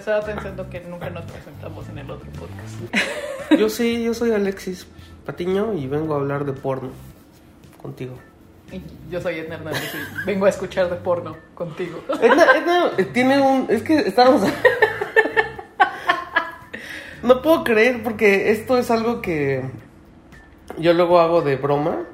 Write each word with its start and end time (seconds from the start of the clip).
estaba 0.00 0.24
pensando 0.24 0.68
que 0.68 0.80
nunca 0.80 1.10
nos 1.10 1.24
presentamos 1.24 1.88
en 1.88 1.98
el 1.98 2.10
otro 2.10 2.28
podcast. 2.32 2.96
Yo 3.58 3.68
sí, 3.68 4.04
yo 4.04 4.14
soy 4.14 4.30
Alexis 4.30 4.86
Patiño 5.26 5.74
y 5.74 5.88
vengo 5.88 6.14
a 6.14 6.18
hablar 6.18 6.44
de 6.44 6.52
porno 6.52 6.90
contigo. 7.82 8.14
Y 8.70 8.80
yo 9.10 9.20
soy 9.20 9.38
Edna 9.40 9.56
Hernández 9.56 9.92
y 9.92 10.24
vengo 10.24 10.46
a 10.46 10.50
escuchar 10.50 10.88
de 10.88 10.94
porno 10.94 11.36
contigo. 11.56 12.00
Edna, 12.22 12.44
Edna 12.56 12.90
eh, 12.96 13.04
tiene 13.06 13.40
un... 13.40 13.66
Es 13.68 13.82
que 13.82 13.98
estábamos... 13.98 14.42
No 17.22 17.42
puedo 17.42 17.64
creer 17.64 18.02
porque 18.02 18.52
esto 18.52 18.78
es 18.78 18.90
algo 18.90 19.20
que 19.20 19.62
yo 20.78 20.92
luego 20.92 21.20
hago 21.20 21.42
de 21.42 21.56
broma. 21.56 22.04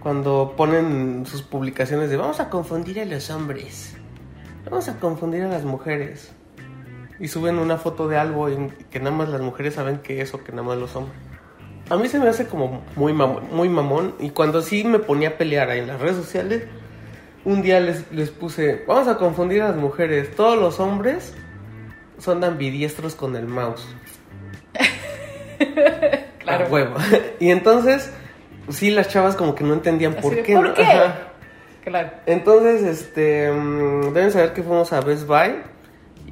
Cuando 0.00 0.54
ponen 0.56 1.26
sus 1.26 1.42
publicaciones 1.42 2.10
de 2.10 2.16
vamos 2.16 2.40
a 2.40 2.48
confundir 2.50 3.00
a 3.00 3.04
los 3.04 3.30
hombres. 3.30 3.96
Vamos 4.64 4.88
a 4.88 4.98
confundir 4.98 5.42
a 5.42 5.48
las 5.48 5.64
mujeres. 5.64 6.32
Y 7.20 7.28
suben 7.28 7.58
una 7.58 7.76
foto 7.78 8.08
de 8.08 8.16
algo 8.16 8.48
y 8.48 8.56
que 8.90 8.98
nada 8.98 9.14
más 9.14 9.28
las 9.28 9.40
mujeres 9.40 9.74
saben 9.74 9.98
que 9.98 10.20
es 10.20 10.34
o 10.34 10.42
que 10.42 10.52
nada 10.52 10.64
más 10.64 10.78
los 10.78 10.94
hombres. 10.96 11.16
A 11.90 11.96
mí 11.96 12.08
se 12.08 12.18
me 12.18 12.28
hace 12.28 12.46
como 12.46 12.82
muy 12.96 13.12
mamón, 13.12 13.44
muy 13.52 13.68
mamón. 13.68 14.14
Y 14.18 14.30
cuando 14.30 14.62
sí 14.62 14.84
me 14.84 14.98
ponía 14.98 15.30
a 15.30 15.32
pelear 15.32 15.70
ahí 15.70 15.80
en 15.80 15.86
las 15.86 16.00
redes 16.00 16.16
sociales, 16.16 16.64
un 17.44 17.62
día 17.62 17.78
les, 17.78 18.10
les 18.10 18.30
puse, 18.30 18.84
vamos 18.88 19.06
a 19.06 19.16
confundir 19.18 19.62
a 19.62 19.68
las 19.68 19.76
mujeres. 19.76 20.34
Todos 20.34 20.58
los 20.58 20.80
hombres 20.80 21.34
son 22.18 22.42
ambidiestros 22.42 23.14
con 23.14 23.36
el 23.36 23.46
mouse. 23.46 23.86
Claro. 26.38 26.66
A 26.66 26.68
huevo. 26.68 26.96
Y 27.40 27.50
entonces, 27.50 28.12
sí, 28.68 28.90
las 28.90 29.08
chavas 29.08 29.34
como 29.34 29.54
que 29.54 29.64
no 29.64 29.72
entendían 29.72 30.12
Así 30.12 30.20
por 30.20 30.34
de, 30.34 30.42
qué. 30.42 30.54
¿por 30.54 30.68
¿no? 30.68 30.74
qué? 30.74 30.82
Ajá. 30.82 31.14
Claro. 31.82 32.10
Entonces, 32.26 32.82
este, 32.82 33.50
mm, 33.50 34.12
deben 34.12 34.30
saber 34.30 34.52
que 34.52 34.62
fuimos 34.62 34.92
a 34.92 35.00
Best 35.00 35.26
Buy 35.26 35.54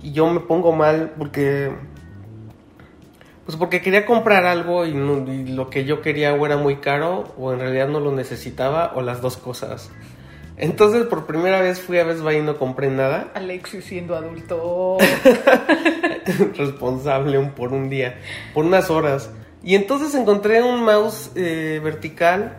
y 0.01 0.13
yo 0.13 0.29
me 0.31 0.41
pongo 0.41 0.73
mal 0.73 1.13
porque, 1.19 1.71
pues 3.45 3.57
porque 3.57 3.81
quería 3.81 4.07
comprar 4.07 4.45
algo 4.47 4.87
y, 4.87 4.95
no- 4.95 5.31
y 5.33 5.47
lo 5.49 5.69
que 5.71 5.85
yo 5.85 6.01
quería 6.01 6.35
o 6.35 6.47
era 6.47 6.57
muy 6.57 6.77
caro 6.77 7.25
o 7.39 7.53
en 7.53 7.59
realidad 7.61 7.89
no 7.89 8.01
lo 8.01 8.13
necesitaba 8.13 8.93
o 8.95 9.03
las 9.03 9.21
dos 9.21 9.37
cosas. 9.37 9.91
Entonces, 10.59 11.07
por 11.07 11.27
primera 11.27 11.61
vez 11.61 11.81
fui 11.81 11.99
a 11.99 12.05
Best 12.05 12.21
Buy 12.21 12.37
y 12.37 12.43
no 12.43 12.57
compré 12.59 12.89
nada. 12.91 13.29
Alexis 13.35 13.85
siendo 13.85 14.15
adulto. 14.15 14.99
responsable 16.57 17.39
un- 17.39 17.51
por 17.53 17.73
un 17.73 17.89
día, 17.89 18.19
por 18.55 18.65
unas 18.65 18.91
horas. 18.91 19.31
Y 19.65 19.75
entonces 19.75 20.15
encontré 20.15 20.63
un 20.63 20.85
mouse 20.85 21.31
eh, 21.35 21.81
vertical 21.83 22.57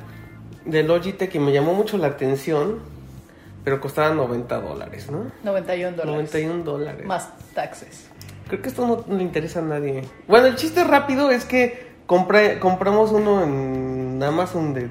de 0.65 0.83
Logitech 0.83 1.29
que 1.29 1.39
me 1.39 1.51
llamó 1.51 1.73
mucho 1.73 1.97
la 1.97 2.07
atención, 2.07 2.79
pero 3.64 3.80
costaba 3.80 4.14
90 4.14 4.61
dólares, 4.61 5.09
¿no? 5.09 5.31
91 5.44 5.97
dólares. 5.97 6.33
91 6.33 6.64
dólares. 6.64 7.06
Más 7.06 7.30
taxes. 7.53 8.09
Creo 8.47 8.61
que 8.61 8.69
esto 8.69 8.86
no, 8.86 9.06
no 9.08 9.17
le 9.17 9.23
interesa 9.23 9.59
a 9.59 9.64
nadie. 9.64 10.03
Bueno, 10.28 10.47
el 10.47 10.56
chiste 10.56 10.83
rápido 10.83 11.31
es 11.31 11.45
que 11.45 11.94
compré, 12.06 12.59
compramos 12.59 13.11
uno 13.11 13.44
en 13.44 14.22
Amazon 14.22 14.73
de 14.73 14.89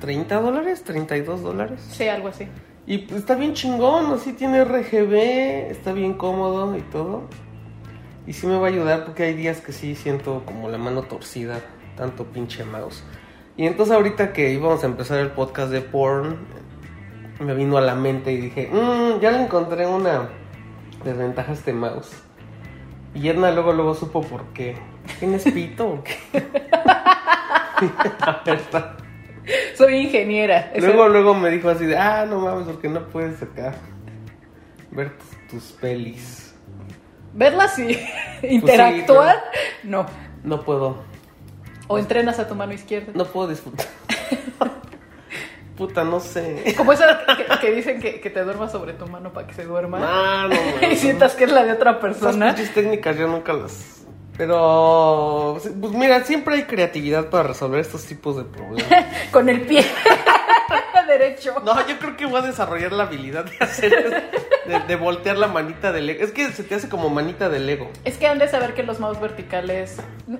30 0.00 0.40
dólares, 0.40 0.84
32 0.84 1.42
dólares. 1.42 1.80
Sí, 1.90 2.08
algo 2.08 2.28
así. 2.28 2.48
Y 2.86 2.98
pues, 2.98 3.20
está 3.20 3.34
bien 3.34 3.54
chingón, 3.54 4.12
así 4.12 4.32
tiene 4.32 4.64
RGB, 4.64 5.70
está 5.70 5.92
bien 5.92 6.14
cómodo 6.14 6.76
y 6.76 6.82
todo. 6.82 7.28
Y 8.26 8.32
sí 8.34 8.46
me 8.46 8.56
va 8.56 8.66
a 8.66 8.70
ayudar 8.70 9.04
porque 9.04 9.24
hay 9.24 9.34
días 9.34 9.60
que 9.60 9.72
sí 9.72 9.94
siento 9.94 10.42
como 10.44 10.68
la 10.68 10.78
mano 10.78 11.02
torcida, 11.02 11.60
tanto 11.96 12.24
pinche 12.24 12.64
mouse. 12.64 13.02
Y 13.56 13.66
entonces 13.66 13.94
ahorita 13.94 14.32
que 14.32 14.52
íbamos 14.52 14.82
a 14.82 14.86
empezar 14.86 15.18
el 15.18 15.30
podcast 15.30 15.70
de 15.70 15.80
porn, 15.80 16.38
me 17.42 17.54
vino 17.54 17.76
a 17.76 17.80
la 17.80 17.94
mente 17.94 18.32
y 18.32 18.36
dije, 18.38 18.68
"Mm, 18.72 19.20
ya 19.20 19.30
le 19.32 19.42
encontré 19.42 19.86
una 19.86 20.28
desventaja 21.04 21.50
a 21.50 21.54
este 21.54 21.72
mouse. 21.72 22.10
Y 23.14 23.28
Edna 23.28 23.50
luego 23.50 23.72
luego 23.72 23.94
supo 23.94 24.22
por 24.22 24.44
qué. 24.54 24.76
¿Tienes 25.18 25.44
pito 25.44 25.88
o 25.88 26.02
qué? 26.04 26.16
La 28.20 28.42
verdad. 28.44 28.96
Soy 29.76 29.96
ingeniera. 29.96 30.70
Luego, 30.78 31.08
luego 31.08 31.34
me 31.34 31.50
dijo 31.50 31.68
así 31.68 31.84
de, 31.84 31.98
ah, 31.98 32.24
no 32.28 32.38
mames, 32.38 32.66
porque 32.68 32.88
no 32.88 33.06
puedes 33.08 33.42
acá 33.42 33.74
ver 34.92 35.16
tus, 35.18 35.48
tus 35.50 35.72
pelis. 35.72 36.54
Verlas 37.34 37.78
y 37.78 37.98
interactuar, 38.42 39.42
no. 39.82 40.06
No 40.44 40.60
puedo, 40.62 41.02
O 41.88 41.98
entrenas 41.98 42.38
a 42.38 42.46
tu 42.48 42.54
mano 42.54 42.72
izquierda. 42.72 43.12
no 43.14 43.24
puedo 43.24 43.48
disfrutar. 43.48 43.86
Puta, 45.76 46.04
no 46.04 46.20
sé. 46.20 46.74
Como 46.76 46.92
eso 46.92 47.04
que, 47.36 47.58
que 47.60 47.70
dicen 47.72 48.00
que, 48.00 48.20
que 48.20 48.30
te 48.30 48.42
duermas 48.44 48.72
sobre 48.72 48.92
tu 48.92 49.06
mano 49.06 49.32
para 49.32 49.46
que 49.46 49.54
se 49.54 49.64
duerma. 49.64 49.98
Ah, 50.02 50.48
no, 50.48 50.54
y 50.78 50.82
mames. 50.82 51.00
sientas 51.00 51.34
que 51.34 51.44
es 51.44 51.52
la 51.52 51.64
de 51.64 51.72
otra 51.72 51.92
Esas 51.92 52.00
persona. 52.02 52.54
pinches 52.54 52.74
técnicas 52.74 53.16
yo 53.16 53.26
nunca 53.26 53.52
las... 53.52 53.98
Pero, 54.36 55.58
pues 55.80 55.92
mira, 55.92 56.24
siempre 56.24 56.54
hay 56.56 56.62
creatividad 56.64 57.26
para 57.26 57.44
resolver 57.44 57.80
estos 57.80 58.04
tipos 58.06 58.36
de 58.36 58.44
problemas. 58.44 59.06
Con 59.30 59.48
el 59.48 59.60
pie 59.62 59.84
derecho. 61.06 61.54
No, 61.64 61.86
yo 61.86 61.98
creo 61.98 62.16
que 62.16 62.26
voy 62.26 62.40
a 62.40 62.42
desarrollar 62.46 62.92
la 62.92 63.04
habilidad 63.04 63.44
de 63.44 63.56
hacer, 63.60 64.22
de, 64.66 64.78
de 64.80 64.96
voltear 64.96 65.36
la 65.36 65.46
manita 65.48 65.92
del 65.92 66.06
Lego. 66.06 66.22
Es 66.24 66.30
que 66.32 66.50
se 66.52 66.62
te 66.62 66.74
hace 66.74 66.88
como 66.88 67.08
manita 67.10 67.48
de 67.48 67.58
Lego. 67.60 67.90
Es 68.04 68.16
que 68.18 68.26
han 68.26 68.38
de 68.38 68.48
saber 68.48 68.74
que 68.74 68.82
los 68.82 69.00
mouse 69.00 69.20
verticales 69.20 69.98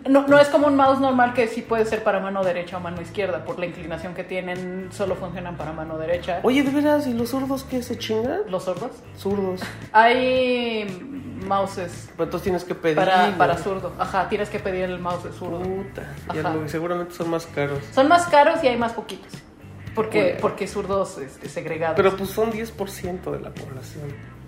no, 0.09 0.27
no 0.29 0.39
es 0.39 0.49
como 0.49 0.67
un 0.67 0.77
mouse 0.77 1.01
normal 1.01 1.35
que 1.35 1.49
sí 1.49 1.63
puede 1.63 1.85
ser 1.87 2.03
para 2.05 2.21
mano 2.21 2.43
derecha 2.45 2.77
o 2.77 2.81
mano 2.81 3.01
izquierda. 3.03 3.45
Por 3.45 3.59
la 3.59 3.67
inclinación 3.67 4.15
que 4.15 4.25
tienen, 4.25 4.89
solo 4.93 5.15
funcionan 5.17 5.57
para 5.57 5.73
mano 5.73 5.99
derecha. 5.99 6.41
Oye, 6.43 6.63
¿de 6.63 6.71
veras? 6.71 7.07
¿Y 7.07 7.15
los 7.15 7.31
zurdos 7.31 7.65
qué 7.65 7.83
se 7.83 7.99
chingan? 7.99 8.41
Los 8.49 8.65
sordos. 8.65 8.93
Zurdos. 9.19 9.61
Hay 9.93 10.87
mouses 11.47 12.09
Pero 12.13 12.25
entonces 12.25 12.43
tienes 12.45 12.65
que 12.65 12.75
pedir. 12.75 12.97
para, 12.97 13.29
¿no? 13.29 13.39
para 13.39 13.59
zurdo. 13.59 13.93
Ajá, 13.99 14.29
tienes 14.29 14.49
que 14.49 14.59
pedir 14.61 14.85
el 14.85 14.99
mouse 14.99 15.25
de 15.25 15.33
zurdo. 15.33 15.61
Puta. 15.61 16.03
Ya 16.35 16.41
Ajá. 16.41 16.55
lo- 16.55 16.69
seguramente 16.69 17.15
son 17.15 17.31
más 17.31 17.47
caros. 17.47 17.79
Son 17.93 18.09
más 18.09 18.27
caros 18.29 18.63
y 18.63 18.69
hay 18.69 18.77
más 18.77 18.93
poquitos. 18.93 19.33
Porque, 19.95 20.39
porque 20.41 20.67
zurdos 20.67 21.19
segregados. 21.47 21.97
Pero 21.97 22.17
pues 22.17 22.31
son 22.31 22.51
10% 22.53 23.31
de 23.31 23.41
la 23.41 23.51
población. 23.51 24.05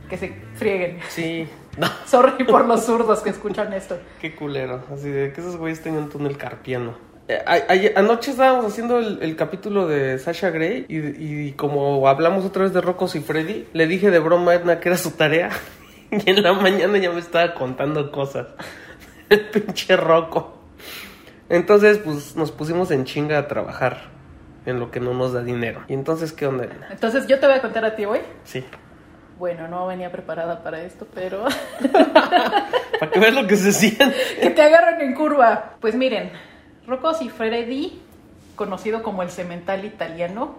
que 0.09 0.16
se 0.19 0.34
frieguen. 0.55 0.99
Sí. 1.09 1.49
No, 1.77 1.88
Sorry 2.06 2.44
por 2.44 2.65
los 2.66 2.84
zurdos 2.84 3.19
que 3.21 3.31
escuchan 3.31 3.72
esto. 3.72 3.99
qué 4.21 4.32
culero. 4.37 4.84
Así 4.93 5.09
de 5.10 5.32
que 5.32 5.41
esos 5.41 5.56
güeyes 5.56 5.82
tengan 5.82 6.09
túnel 6.09 6.37
carpiano. 6.37 6.94
Eh, 7.27 7.43
a- 7.44 7.55
a- 7.55 7.99
anoche 7.99 8.31
estábamos 8.31 8.66
haciendo 8.66 8.99
el, 9.00 9.19
el 9.22 9.34
capítulo 9.34 9.88
de 9.88 10.21
Sasha 10.21 10.50
Grey 10.50 10.87
y, 10.88 10.99
y 11.49 11.53
como 11.55 12.06
hablamos 12.06 12.44
otra 12.44 12.62
vez 12.62 12.72
de 12.72 12.81
Rocos 12.81 13.16
y 13.16 13.21
Freddy, 13.21 13.66
le 13.72 13.88
dije 13.88 14.12
de 14.12 14.21
broma 14.21 14.53
a 14.53 14.55
Edna 14.55 14.78
que 14.78 14.88
era 14.91 14.97
su 14.99 15.11
tarea 15.12 15.50
y 16.12 16.31
en 16.31 16.44
la 16.44 16.53
mañana 16.53 16.97
ya 16.99 17.11
me 17.11 17.19
estaba 17.19 17.55
contando 17.55 18.12
cosas. 18.12 18.47
El 19.28 19.49
pinche 19.49 19.97
Rocco. 19.97 20.56
Entonces, 21.49 21.99
pues 21.99 22.37
nos 22.37 22.53
pusimos 22.53 22.93
en 22.93 23.05
chinga 23.05 23.37
a 23.38 23.49
trabajar 23.49 24.11
en 24.66 24.80
lo 24.80 24.91
que 24.91 25.00
no 25.00 25.14
nos 25.14 25.32
da 25.32 25.42
dinero. 25.42 25.82
¿Y 25.88 25.94
entonces 25.94 26.32
qué 26.32 26.47
onda? 26.47 26.66
Entonces, 26.91 27.26
yo 27.26 27.38
te 27.41 27.47
voy 27.47 27.56
a 27.56 27.60
contar 27.60 27.84
a 27.84 27.94
ti 27.97 28.04
hoy. 28.04 28.20
Sí. 28.44 28.64
Bueno, 29.38 29.66
no 29.69 29.86
venía 29.86 30.12
preparada 30.12 30.62
para 30.62 30.80
esto, 30.82 31.06
pero 31.12 31.44
Para 33.00 33.10
que 33.12 33.19
veas 33.19 33.34
lo 33.34 33.47
que 33.47 33.56
se 33.56 33.72
siente. 33.72 34.14
que 34.41 34.50
te 34.50 34.62
agarren 34.62 35.00
en 35.00 35.14
curva. 35.14 35.72
Pues 35.80 35.94
miren, 35.97 36.30
Rocco 36.86 37.12
Freddy, 37.14 38.00
conocido 38.54 39.02
como 39.02 39.22
el 39.22 39.30
cemental 39.30 39.84
italiano, 39.84 40.54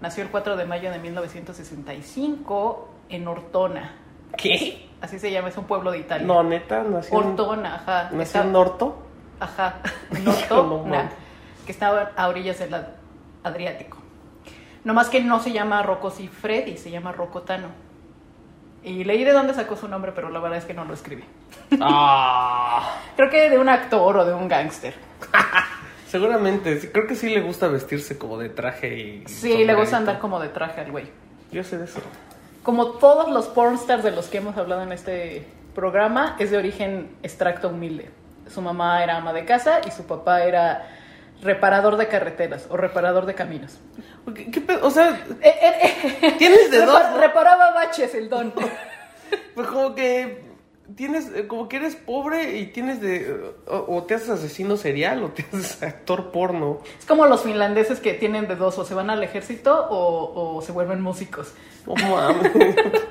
nació 0.00 0.22
el 0.22 0.30
4 0.30 0.56
de 0.56 0.64
mayo 0.64 0.90
de 0.92 0.98
1965 1.00 2.88
en 3.08 3.28
Ortona. 3.28 3.96
¿Qué? 4.36 4.88
Así 5.00 5.18
se 5.18 5.30
llama, 5.32 5.48
es 5.48 5.56
un 5.56 5.64
pueblo 5.64 5.90
de 5.90 5.98
Italia. 5.98 6.26
No, 6.26 6.42
neta, 6.42 6.82
nació 6.84 7.20
en, 7.20 7.28
Ortona, 7.30 7.74
ajá. 7.74 8.10
nació 8.12 8.42
en 8.42 8.52
Norto. 8.52 9.02
Ajá, 9.40 9.76
No 10.24 10.30
Ortona, 10.30 10.82
mames. 10.98 11.12
que 11.66 11.72
estaba 11.72 12.12
a 12.16 12.28
orillas 12.28 12.58
del 12.60 12.72
Ad- 12.74 12.86
Adriático. 13.42 13.98
No 14.84 14.94
más 14.94 15.08
que 15.08 15.22
no 15.22 15.40
se 15.40 15.52
llama 15.52 15.82
Rocco 15.82 16.10
Freddy, 16.10 16.76
se 16.76 16.90
llama 16.90 17.12
Rocotano. 17.12 17.68
Y 18.82 19.04
leí 19.04 19.22
de 19.22 19.32
dónde 19.32 19.54
sacó 19.54 19.76
su 19.76 19.86
nombre, 19.86 20.12
pero 20.12 20.28
la 20.28 20.40
verdad 20.40 20.58
es 20.58 20.64
que 20.64 20.74
no 20.74 20.84
lo 20.84 20.94
escribí. 20.94 21.24
Ah. 21.80 22.96
Creo 23.16 23.30
que 23.30 23.48
de 23.48 23.58
un 23.58 23.68
actor 23.68 24.16
o 24.16 24.24
de 24.24 24.34
un 24.34 24.48
gángster. 24.48 24.94
Seguramente, 26.08 26.90
creo 26.92 27.06
que 27.06 27.14
sí 27.14 27.30
le 27.30 27.40
gusta 27.40 27.68
vestirse 27.68 28.18
como 28.18 28.36
de 28.36 28.50
traje 28.50 28.98
y. 28.98 29.24
Sí, 29.26 29.64
le 29.64 29.74
gusta 29.74 29.96
andar 29.96 30.18
como 30.18 30.40
de 30.40 30.50
traje 30.50 30.82
al 30.82 30.90
güey. 30.90 31.06
Yo 31.50 31.64
sé 31.64 31.78
de 31.78 31.86
eso. 31.86 32.00
Como 32.62 32.98
todos 32.98 33.30
los 33.30 33.46
pornstars 33.46 34.04
de 34.04 34.10
los 34.10 34.26
que 34.26 34.36
hemos 34.36 34.58
hablado 34.58 34.82
en 34.82 34.92
este 34.92 35.46
programa, 35.74 36.36
es 36.38 36.50
de 36.50 36.58
origen 36.58 37.16
extracto 37.22 37.70
humilde. 37.70 38.10
Su 38.46 38.60
mamá 38.60 39.02
era 39.02 39.16
ama 39.16 39.32
de 39.32 39.46
casa 39.46 39.80
y 39.86 39.90
su 39.90 40.06
papá 40.06 40.42
era 40.44 40.86
reparador 41.42 41.96
de 41.96 42.08
carreteras 42.08 42.66
o 42.70 42.76
reparador 42.76 43.26
de 43.26 43.34
caminos. 43.34 43.78
¿Qué, 44.34 44.50
qué 44.50 44.60
pedo? 44.60 44.86
O 44.86 44.90
sea, 44.90 45.24
Eh, 45.40 45.54
eh, 45.62 45.94
eh, 46.22 46.34
tienes 46.38 46.70
de 46.70 46.84
dos. 46.86 46.98
repa- 47.00 47.20
reparaba 47.20 47.72
baches 47.72 48.14
el 48.14 48.28
don. 48.28 48.52
Pues 49.54 49.66
como 49.68 49.94
que 49.94 50.42
tienes, 50.94 51.30
como 51.48 51.68
que 51.68 51.76
eres 51.76 51.96
pobre 51.96 52.58
y 52.58 52.66
tienes 52.66 53.00
de. 53.00 53.54
O, 53.66 53.96
o 53.96 54.02
te 54.04 54.14
haces 54.14 54.28
asesino 54.30 54.76
serial 54.76 55.22
o 55.24 55.30
te 55.30 55.42
haces 55.42 55.82
actor 55.82 56.30
porno. 56.32 56.80
Es 56.98 57.06
como 57.06 57.26
los 57.26 57.42
finlandeses 57.42 57.98
que 58.00 58.14
tienen 58.14 58.46
de 58.48 58.56
dos, 58.56 58.78
o 58.78 58.84
se 58.84 58.94
van 58.94 59.10
al 59.10 59.22
ejército 59.22 59.86
o, 59.90 60.56
o 60.56 60.62
se 60.62 60.72
vuelven 60.72 61.00
músicos. 61.00 61.52
No 61.86 61.94
mames. 61.94 62.52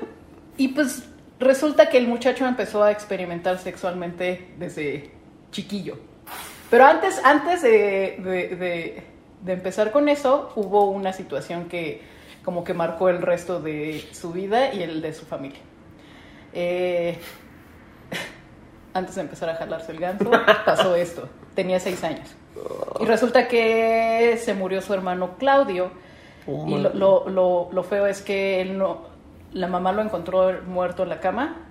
Y 0.58 0.68
pues 0.68 1.02
resulta 1.40 1.88
que 1.88 1.96
el 1.98 2.06
muchacho 2.06 2.46
empezó 2.46 2.84
a 2.84 2.92
experimentar 2.92 3.58
sexualmente 3.58 4.52
desde 4.58 5.10
chiquillo. 5.50 5.98
Pero 6.72 6.86
antes, 6.86 7.20
antes 7.22 7.60
de, 7.60 8.16
de- 9.44 9.52
empezar 9.52 9.92
con 9.92 10.08
eso, 10.08 10.50
hubo 10.56 10.86
una 10.86 11.12
situación 11.12 11.66
que 11.68 12.00
como 12.42 12.64
que 12.64 12.72
marcó 12.72 13.10
el 13.10 13.20
resto 13.20 13.60
de 13.60 14.00
su 14.12 14.32
vida 14.32 14.72
y 14.72 14.82
el 14.82 15.02
de 15.02 15.12
su 15.12 15.26
familia. 15.26 15.60
Eh, 16.54 17.18
antes 18.94 19.14
de 19.16 19.20
empezar 19.20 19.50
a 19.50 19.54
jalarse 19.56 19.92
el 19.92 19.98
ganso, 19.98 20.30
pasó 20.64 20.94
esto. 20.96 21.28
Tenía 21.54 21.78
seis 21.78 22.02
años. 22.04 22.34
Y 23.00 23.04
resulta 23.04 23.48
que 23.48 24.38
se 24.42 24.54
murió 24.54 24.80
su 24.80 24.94
hermano 24.94 25.36
Claudio. 25.38 25.90
Y 26.46 26.78
lo- 26.94 27.28
lo- 27.28 27.68
lo 27.70 27.82
feo 27.82 28.06
es 28.06 28.22
que 28.22 28.62
él 28.62 28.78
no, 28.78 29.02
la 29.52 29.68
mamá 29.68 29.92
lo 29.92 30.00
encontró 30.00 30.50
muerto 30.66 31.02
en 31.02 31.08
la 31.10 31.20
cama, 31.20 31.66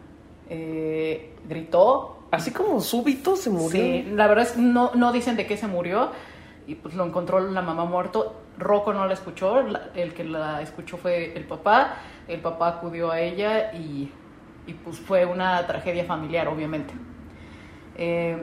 eh, 0.48 1.34
gritó. 1.50 2.18
Así 2.32 2.52
como 2.52 2.80
súbito 2.80 3.36
se 3.36 3.50
murió. 3.50 3.82
Sí, 3.82 4.04
la 4.14 4.28
verdad 4.28 4.46
es 4.46 4.58
no, 4.58 4.92
no 4.96 5.12
dicen 5.12 5.36
de 5.36 5.46
qué 5.46 5.58
se 5.58 5.68
murió. 5.68 6.12
Y 6.66 6.76
pues 6.76 6.96
lo 6.96 7.06
encontró 7.06 7.40
la 7.40 7.62
mamá 7.62 7.84
muerto. 7.84 8.42
Rocco 8.58 8.94
no 8.94 9.06
la 9.06 9.14
escuchó. 9.14 9.60
el 9.94 10.14
que 10.14 10.24
la 10.24 10.62
escuchó 10.62 10.98
fue 10.98 11.38
el 11.38 11.44
papá. 11.44 11.96
El 12.28 12.40
papá 12.40 12.70
acudió 12.70 13.12
a 13.12 13.20
ella 13.20 13.74
y, 13.74 14.10
y, 14.66 14.74
pues 14.74 14.98
fue 14.98 15.26
una 15.26 15.68
tragedia 15.68 16.06
familiar, 16.06 16.48
obviamente. 16.48 16.94
Eh, 17.98 18.38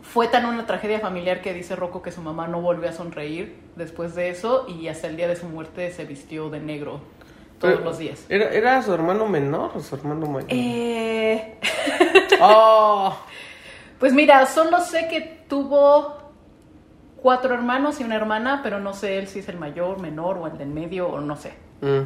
fue 0.00 0.28
tan 0.28 0.46
una 0.46 0.64
tragedia 0.64 1.00
familiar 1.00 1.42
que 1.42 1.52
dice 1.52 1.76
Rocco 1.76 2.00
que 2.00 2.12
su 2.12 2.22
mamá 2.22 2.46
no 2.46 2.62
volvió 2.62 2.88
a 2.88 2.92
sonreír 2.92 3.58
después 3.74 4.14
de 4.14 4.30
eso 4.30 4.66
y 4.66 4.88
hasta 4.88 5.08
el 5.08 5.16
día 5.16 5.28
de 5.28 5.36
su 5.36 5.46
muerte 5.46 5.90
se 5.90 6.04
vistió 6.06 6.48
de 6.48 6.60
negro 6.60 7.00
todos 7.58 7.74
Pero, 7.74 7.84
los 7.84 7.98
días. 7.98 8.24
¿Era, 8.28 8.50
¿Era 8.50 8.82
su 8.82 8.92
hermano 8.92 9.26
menor 9.26 9.72
o 9.74 9.80
su 9.80 9.94
hermano 9.94 10.26
mayor? 10.26 10.48
Eh, 10.50 11.58
¡Oh! 12.40 13.16
Pues 13.98 14.12
mira, 14.12 14.44
solo 14.46 14.80
sé 14.80 15.08
que 15.08 15.44
tuvo 15.48 16.16
cuatro 17.22 17.54
hermanos 17.54 17.98
y 18.00 18.04
una 18.04 18.16
hermana, 18.16 18.60
pero 18.62 18.78
no 18.78 18.92
sé 18.92 19.18
él 19.18 19.26
si 19.26 19.38
es 19.38 19.48
el 19.48 19.56
mayor, 19.56 20.00
menor 20.00 20.38
o 20.38 20.46
el 20.46 20.58
del 20.58 20.68
medio 20.68 21.08
o 21.08 21.20
no 21.20 21.36
sé. 21.36 21.54
Mm. 21.80 22.02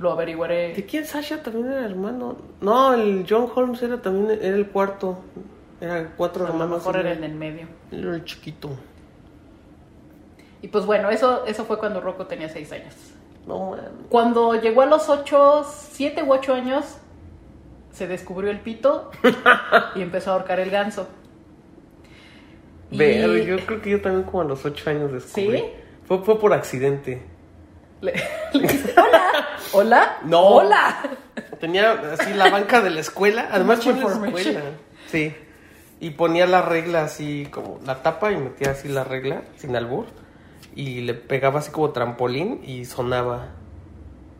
Lo 0.00 0.12
averiguaré. 0.12 0.74
¿De 0.74 0.84
quién 0.84 1.06
Sasha 1.06 1.42
también 1.42 1.70
era 1.72 1.84
hermano? 1.84 2.36
No, 2.60 2.92
el 2.92 3.24
John 3.28 3.48
Holmes 3.54 3.82
era 3.82 4.02
también 4.02 4.38
era 4.42 4.56
el 4.56 4.68
cuarto. 4.68 5.18
Eran 5.80 6.12
cuatro 6.16 6.44
A 6.44 6.48
lo 6.48 6.52
hermanos. 6.54 6.78
mejor 6.78 6.96
él 6.96 7.02
era 7.06 7.12
el 7.12 7.20
del 7.20 7.34
medio. 7.34 7.66
él 7.90 8.04
era 8.04 8.14
el 8.16 8.24
chiquito. 8.24 8.70
Y 10.62 10.68
pues 10.68 10.84
bueno, 10.86 11.10
eso, 11.10 11.44
eso 11.46 11.64
fue 11.64 11.78
cuando 11.78 12.00
Rocco 12.00 12.26
tenía 12.26 12.48
seis 12.48 12.72
años. 12.72 12.94
No. 13.46 13.76
Cuando 14.08 14.54
llegó 14.60 14.82
a 14.82 14.86
los 14.86 15.08
ocho, 15.08 15.64
siete 15.90 16.22
u 16.22 16.32
ocho 16.32 16.54
años, 16.54 16.84
se 17.92 18.06
descubrió 18.06 18.50
el 18.50 18.60
pito 18.60 19.10
y 19.94 20.02
empezó 20.02 20.30
a 20.30 20.34
ahorcar 20.34 20.60
el 20.60 20.70
ganso. 20.70 21.08
Y- 22.90 22.98
Pero 22.98 23.36
yo 23.36 23.56
creo 23.66 23.80
que 23.82 23.90
yo 23.90 24.00
también 24.00 24.24
como 24.24 24.42
a 24.42 24.44
los 24.44 24.64
ocho 24.64 24.88
años 24.90 25.12
descubrí. 25.12 25.58
¿Sí? 25.58 25.64
Fue, 26.06 26.18
fue 26.22 26.38
por 26.38 26.52
accidente. 26.52 27.22
Le, 28.00 28.12
le 28.52 28.60
dijiste, 28.60 28.94
hola, 29.00 29.22
hola, 29.72 30.18
No. 30.24 30.40
hola. 30.40 30.96
Tenía 31.60 31.92
así 32.18 32.34
la 32.34 32.50
banca 32.50 32.80
de 32.80 32.90
la 32.90 33.00
escuela. 33.00 33.48
Además 33.50 33.82
fue 33.82 33.94
la 33.94 34.26
escuela. 34.26 34.60
Sí. 35.10 35.34
Y 36.00 36.10
ponía 36.10 36.46
la 36.46 36.60
regla 36.62 37.04
así 37.04 37.46
como 37.50 37.80
la 37.86 38.02
tapa 38.02 38.30
y 38.32 38.36
metía 38.36 38.72
así 38.72 38.88
la 38.88 39.04
regla 39.04 39.42
sin 39.56 39.74
albur. 39.76 40.06
Y 40.76 41.02
le 41.02 41.14
pegaba 41.14 41.60
así 41.60 41.70
como 41.70 41.90
trampolín 41.90 42.60
y 42.66 42.84
sonaba. 42.84 43.48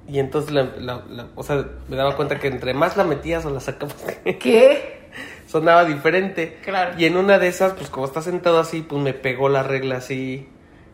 Y 0.08 0.18
entonces, 0.18 0.52
la, 0.52 0.64
la- 0.78 1.04
la- 1.08 1.28
o 1.34 1.42
sea, 1.42 1.64
me 1.88 1.96
daba 1.96 2.16
cuenta 2.16 2.38
que 2.38 2.48
entre 2.48 2.74
más 2.74 2.96
la 2.96 3.04
metías 3.04 3.44
o 3.46 3.50
la 3.50 3.60
sacabas, 3.60 3.96
¿Qué? 4.40 5.08
sonaba 5.46 5.84
diferente. 5.84 6.58
Claro. 6.64 6.98
Y 6.98 7.04
en 7.04 7.16
una 7.16 7.38
de 7.38 7.48
esas, 7.48 7.72
pues 7.74 7.88
como 7.88 8.04
está 8.06 8.20
sentado 8.20 8.58
así, 8.58 8.82
pues 8.82 9.00
me 9.02 9.14
pegó 9.14 9.48
la 9.48 9.62
regla 9.62 9.96
así. 9.98 10.48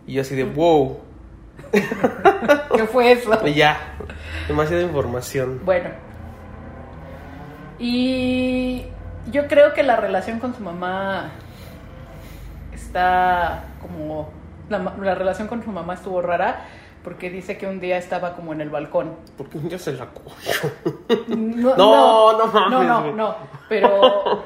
Y 0.07 0.15
yo 0.15 0.23
así 0.23 0.35
de, 0.37 0.45
wow. 0.45 1.01
¿Qué 1.73 2.85
fue 2.91 3.13
eso? 3.13 3.31
Y 3.47 3.55
ya. 3.55 3.97
Demasiada 4.47 4.83
información. 4.83 5.61
Bueno. 5.65 5.89
Y 7.79 8.85
yo 9.33 9.47
creo 9.49 9.73
que 9.73 9.83
la 9.83 9.97
relación 9.97 10.39
con 10.39 10.55
su 10.55 10.63
mamá 10.63 11.31
está 12.75 13.65
como... 13.81 14.31
La, 14.71 15.15
relación 15.15 15.49
con 15.49 15.63
su 15.63 15.71
mamá 15.71 15.95
estuvo 15.95 16.23
rara 16.23 16.65
porque 17.05 17.29
dice 17.29 17.59
que 17.59 17.67
un 17.67 17.81
día 17.81 17.99
estaba 17.99 18.35
como 18.35 18.53
en 18.53 18.61
el 18.61 18.71
balcón. 18.71 19.17
Porque 19.37 19.59
un 19.59 19.69
día 19.69 19.79
se 19.79 19.93
la 19.93 20.07
cogió. 20.07 20.53
No, 21.29 21.77
No, 21.77 22.39
no 22.39 22.47
mames, 22.47 22.71
No, 22.71 22.85
no, 22.85 23.13
no. 23.13 23.37
Pero 23.69 24.45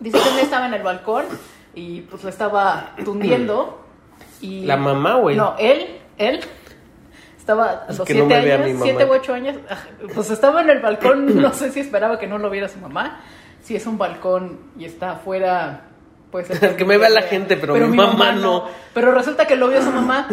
dice 0.00 0.18
que 0.18 0.28
un 0.28 0.34
día 0.34 0.44
estaba 0.44 0.66
en 0.66 0.74
el 0.74 0.82
balcón 0.82 1.24
y 1.74 2.00
pues 2.02 2.24
lo 2.24 2.30
estaba 2.30 2.94
tundiendo. 3.04 3.84
Y 4.40 4.64
¿La 4.64 4.76
mamá, 4.76 5.14
güey? 5.16 5.36
No, 5.36 5.54
él, 5.58 6.00
él. 6.18 6.40
Estaba 7.38 7.84
a 7.86 7.86
Es 7.88 7.98
los 7.98 8.00
no 8.00 8.04
siete 8.06 8.34
años, 8.34 8.80
siete 8.82 9.04
u 9.04 9.12
ocho 9.12 9.32
años, 9.32 9.56
ah, 9.70 9.78
pues 10.12 10.30
estaba 10.30 10.62
en 10.62 10.70
el 10.70 10.80
balcón, 10.80 11.40
no 11.40 11.52
sé 11.52 11.70
si 11.70 11.78
esperaba 11.78 12.18
que 12.18 12.26
no 12.26 12.38
lo 12.38 12.50
viera 12.50 12.68
su 12.68 12.80
mamá. 12.80 13.20
Si 13.62 13.76
es 13.76 13.86
un 13.86 13.98
balcón 13.98 14.58
y 14.76 14.84
está 14.84 15.12
afuera, 15.12 15.85
pues... 16.44 16.58
Que 16.76 16.84
me 16.84 16.98
vea 16.98 17.08
la 17.08 17.22
gente, 17.22 17.56
pero 17.56 17.74
mi 17.74 17.96
mamá 17.96 18.32
no. 18.32 18.64
Pero 18.94 19.12
resulta 19.12 19.46
que 19.46 19.56
lo 19.56 19.68
vio 19.68 19.82
su 19.82 19.90
mamá 19.90 20.28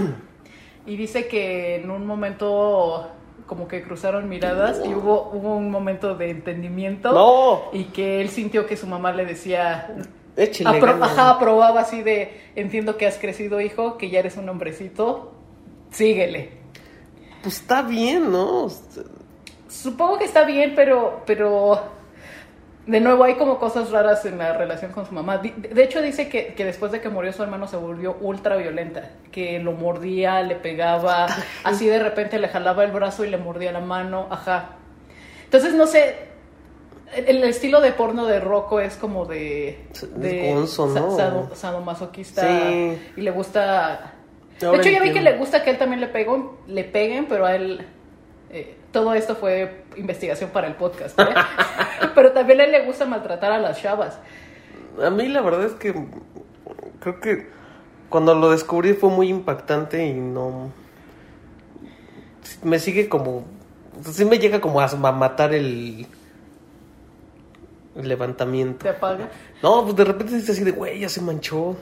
y 0.85 0.95
dice 0.97 1.27
que 1.27 1.75
en 1.77 1.89
un 1.91 2.05
momento 2.05 3.09
como 3.45 3.67
que 3.67 3.83
cruzaron 3.83 4.29
miradas 4.29 4.81
y 4.85 4.94
hubo, 4.94 5.29
hubo 5.33 5.55
un 5.55 5.69
momento 5.69 6.15
de 6.15 6.29
entendimiento 6.29 7.11
No. 7.11 7.77
y 7.77 7.85
que 7.85 8.21
él 8.21 8.29
sintió 8.29 8.65
que 8.65 8.77
su 8.77 8.88
mamá 8.88 9.11
le 9.11 9.25
decía, 9.25 9.95
Échale 10.38 10.79
apro- 10.81 10.97
ajá, 11.03 11.29
aprobaba 11.31 11.81
así 11.81 12.03
de, 12.03 12.41
entiendo 12.56 12.95
que 12.97 13.06
has 13.06 13.17
crecido 13.17 13.59
hijo, 13.61 13.97
que 13.97 14.09
ya 14.09 14.19
eres 14.19 14.38
un 14.38 14.47
hombrecito, 14.49 15.33
síguele. 15.91 16.51
Pues 17.41 17.56
está 17.59 17.81
bien, 17.81 18.31
¿no? 18.31 18.67
Supongo 19.67 20.17
que 20.17 20.25
está 20.25 20.45
bien, 20.45 20.73
pero, 20.75 21.21
pero 21.25 21.81
de 22.85 23.00
nuevo 23.00 23.24
hay 23.24 23.35
como 23.35 23.59
cosas 23.59 23.91
raras 23.91 24.25
en 24.25 24.38
la 24.38 24.53
relación 24.57 24.91
con 24.91 25.06
su 25.06 25.13
mamá. 25.13 25.37
De 25.37 25.83
hecho 25.83 26.02
dice 26.02 26.28
que, 26.28 26.54
que 26.54 26.66
después 26.66 26.92
de 26.92 26.99
que 26.99 27.09
murió 27.09 27.31
su 27.31 27.42
hermano 27.42 27.68
se 27.68 27.78
volvió 27.78 28.18
ultra 28.19 28.57
violenta, 28.57 29.11
que 29.31 29.59
lo 29.59 29.71
mordía, 29.71 30.42
le 30.42 30.56
pegaba, 30.56 31.28
así 31.63 31.87
de 31.87 31.99
repente 31.99 32.40
le 32.40 32.49
jalaba 32.49 32.83
el 32.83 32.92
brazo 32.92 33.23
y 33.23 33.30
le 33.30 33.37
mordía 33.37 33.71
la 33.71 33.80
mano, 33.80 34.28
ajá. 34.30 34.71
Entonces 35.45 35.73
no 35.73 35.87
sé, 35.87 36.16
el, 37.16 37.44
estilo 37.44 37.80
de 37.80 37.94
porno 37.94 38.25
de 38.25 38.40
Rocco 38.40 38.80
es 38.80 38.95
como 38.95 39.25
de... 39.25 39.85
De 40.16 40.54
gonzo, 40.54 40.87
¿no? 40.87 41.16
sado- 41.16 41.56
sadomasoquista 41.56 42.42
Sí. 42.42 42.99
y 43.16 43.21
le 43.21 43.31
gusta... 43.31 44.13
De 44.59 44.75
hecho 44.75 44.90
ya 44.90 45.02
vi 45.02 45.11
que 45.11 45.21
le 45.21 45.37
gusta 45.37 45.63
que 45.63 45.71
él 45.71 45.78
también 45.78 45.99
le 45.99 46.07
peguen, 46.07 46.47
le 46.68 46.83
peguen, 46.83 47.25
pero 47.28 47.45
a 47.45 47.56
él 47.56 47.85
eh, 48.49 48.78
todo 48.94 49.14
esto 49.16 49.35
fue 49.35 49.83
investigación 49.97 50.52
para 50.52 50.68
el 50.68 50.76
podcast, 50.76 51.19
¿eh? 51.19 51.26
pero 52.16 52.31
también 52.31 52.62
a 52.62 52.64
él 52.64 52.71
le 52.71 52.85
gusta 52.85 53.06
maltratar 53.06 53.52
a 53.52 53.57
las 53.57 53.81
chavas. 53.81 54.19
A 55.04 55.09
mí 55.09 55.28
la 55.28 55.42
verdad 55.42 55.66
es 55.66 55.73
que 55.73 55.94
creo 57.00 57.19
que 57.19 57.50
cuando 58.07 58.35
lo 58.35 58.52
descubrí 58.52 58.94
fue 58.94 59.09
muy 59.09 59.28
impactante 59.28 60.06
y 60.06 60.14
no... 60.14 60.71
Me 62.62 62.78
sigue 62.80 63.09
como... 63.09 63.45
Sí 64.12 64.26
me 64.26 64.38
llega 64.38 64.62
como 64.62 64.80
a, 64.80 64.85
a 64.85 65.12
matar 65.12 65.54
el... 65.54 66.06
El 67.95 68.07
levantamiento. 68.07 68.83
¿Te 68.83 68.90
apaga? 68.90 69.30
No, 69.62 69.83
pues 69.83 69.95
de 69.95 70.06
repente 70.06 70.35
dices 70.35 70.52
así 70.52 70.64
de, 70.64 70.71
güey, 70.71 71.00
ya 71.00 71.09
se 71.09 71.21
manchó. 71.21 71.76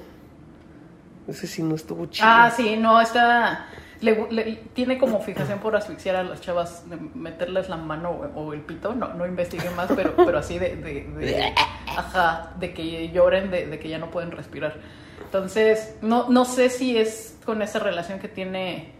Ese 1.27 1.47
sí 1.47 1.61
no 1.61 1.75
estuvo 1.75 2.05
chido. 2.05 2.27
Ah, 2.29 2.49
sí, 2.49 2.77
no, 2.77 2.99
está... 2.99 3.67
Le, 4.01 4.55
tiene 4.73 4.97
como 4.97 5.21
fijación 5.21 5.59
por 5.59 5.75
asfixiar 5.75 6.15
a 6.15 6.23
las 6.23 6.41
chavas, 6.41 6.89
de 6.89 6.97
meterles 6.97 7.69
la 7.69 7.77
mano 7.77 8.09
o, 8.09 8.41
o 8.47 8.53
el 8.53 8.61
pito, 8.61 8.93
no, 8.95 9.13
no 9.13 9.27
investigué 9.27 9.69
más, 9.71 9.91
pero, 9.95 10.15
pero 10.25 10.39
así 10.39 10.57
de, 10.57 10.75
de, 10.75 11.03
de- 11.03 11.53
ajá, 11.97 12.53
de 12.59 12.73
que 12.73 13.09
lloren, 13.11 13.51
de, 13.51 13.67
de 13.67 13.79
que 13.79 13.89
ya 13.89 13.99
no 13.99 14.09
pueden 14.09 14.31
respirar. 14.31 14.75
Entonces, 15.23 15.95
no, 16.01 16.29
no 16.29 16.45
sé 16.45 16.69
si 16.69 16.97
es 16.97 17.37
con 17.45 17.61
esa 17.61 17.79
relación 17.79 18.19
que 18.19 18.27
tiene 18.27 18.91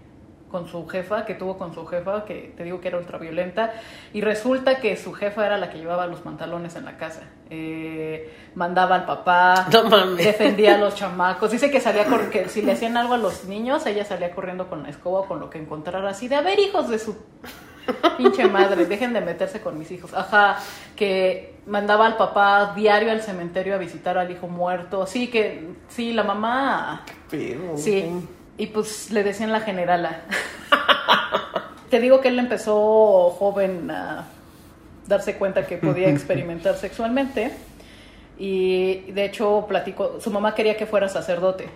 con 0.52 0.68
su 0.68 0.86
jefa, 0.88 1.26
que 1.26 1.34
tuvo 1.34 1.58
con 1.58 1.74
su 1.74 1.86
jefa, 1.86 2.26
que 2.26 2.54
te 2.56 2.64
digo 2.64 2.82
que 2.82 2.90
era 2.90 2.98
ultraviolenta, 2.98 3.72
y 4.14 4.22
resulta 4.22 4.80
que 4.80 4.98
su 4.98 5.14
jefa 5.14 5.46
era 5.46 5.58
la 5.58 5.70
que 5.70 5.78
llevaba 5.78 6.06
los 6.08 6.20
pantalones 6.20 6.76
en 6.76 6.86
la 6.86 6.98
casa. 6.98 7.22
Eh, 7.50 8.34
mandaba 8.56 8.96
al 8.96 9.06
papá, 9.06 9.68
No 9.72 9.84
defendía 10.16 10.76
a 10.76 10.78
los 10.78 10.96
chamacos. 10.96 11.52
Dice 11.52 11.72
que 11.72 11.80
salía 11.80 12.06
con, 12.06 12.30
que 12.30 12.50
si 12.50 12.62
le 12.62 12.74
hacían 12.74 12.98
algo 12.98 13.14
a 13.14 13.18
los 13.18 13.46
niños, 13.46 13.86
ella 13.86 14.06
salía 14.06 14.32
corriendo 14.32 14.68
con 14.68 14.84
la 14.84 14.90
escoba 14.90 15.22
o 15.22 15.26
con 15.26 15.40
lo 15.40 15.50
que 15.50 15.58
encontrara 15.58 16.10
así 16.10 16.28
de 16.28 16.36
a 16.36 16.42
ver 16.42 16.60
hijos 16.60 16.90
de 16.90 17.00
su 17.00 17.16
pinche 18.18 18.48
madre, 18.48 18.86
dejen 18.86 19.14
de 19.14 19.22
meterse 19.22 19.62
con 19.62 19.78
mis 19.78 19.92
hijos. 19.92 20.14
Ajá, 20.14 20.58
que 20.96 21.56
mandaba 21.66 22.06
al 22.06 22.18
papá 22.18 22.74
diario 22.76 23.12
al 23.12 23.22
cementerio 23.22 23.76
a 23.76 23.78
visitar 23.78 24.18
al 24.18 24.32
hijo 24.32 24.48
muerto. 24.48 25.06
Sí, 25.08 25.30
que 25.30 25.68
sí, 25.88 26.14
la 26.14 26.24
mamá 26.24 27.06
Pero, 27.30 27.78
Sí. 27.78 28.06
Y 28.58 28.68
pues 28.68 29.12
le 29.12 29.24
decían 29.24 29.52
la 29.52 29.62
generala. 29.62 30.22
te 31.90 32.00
digo 32.00 32.22
que 32.22 32.30
él 32.30 32.40
empezó 32.40 33.30
joven 33.32 33.90
a 33.92 34.26
darse 35.08 35.36
cuenta 35.38 35.66
que 35.66 35.78
podía 35.78 36.10
experimentar 36.12 36.78
sexualmente 36.78 37.52
y 38.38 39.12
de 39.12 39.26
hecho 39.26 39.66
platicó, 39.68 40.20
su 40.20 40.32
mamá 40.32 40.56
quería 40.56 40.78
que 40.78 40.86
fuera 40.86 41.08
sacerdote 41.10 41.68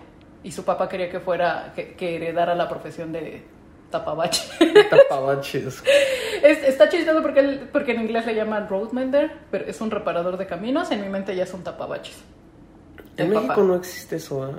y 0.43 0.51
su 0.51 0.63
papá 0.63 0.87
quería 0.87 1.09
que 1.09 1.19
fuera, 1.19 1.73
que, 1.75 1.93
que 1.93 2.15
heredara 2.15 2.55
la 2.55 2.69
profesión 2.69 3.11
de 3.11 3.43
tapabache. 3.91 4.43
Tapabaches. 4.89 5.83
Es- 6.43 6.63
está 6.63 6.89
chistoso 6.89 7.21
porque, 7.21 7.39
él- 7.39 7.69
porque 7.71 7.93
en 7.93 8.01
inglés 8.01 8.25
le 8.25 8.35
llaman 8.35 8.67
roadmender, 8.67 9.31
pero 9.51 9.65
es 9.65 9.79
un 9.81 9.89
reparador 9.89 10.37
de 10.37 10.45
caminos, 10.45 10.91
en 10.91 11.01
mi 11.01 11.09
mente 11.09 11.35
ya 11.35 11.43
es 11.43 11.53
un 11.53 11.63
tapabaches. 11.63 12.15
En 13.17 13.29
México 13.29 13.47
papá. 13.47 13.61
no 13.61 13.75
existe 13.75 14.17
eso, 14.17 14.47
¿eh? 14.49 14.53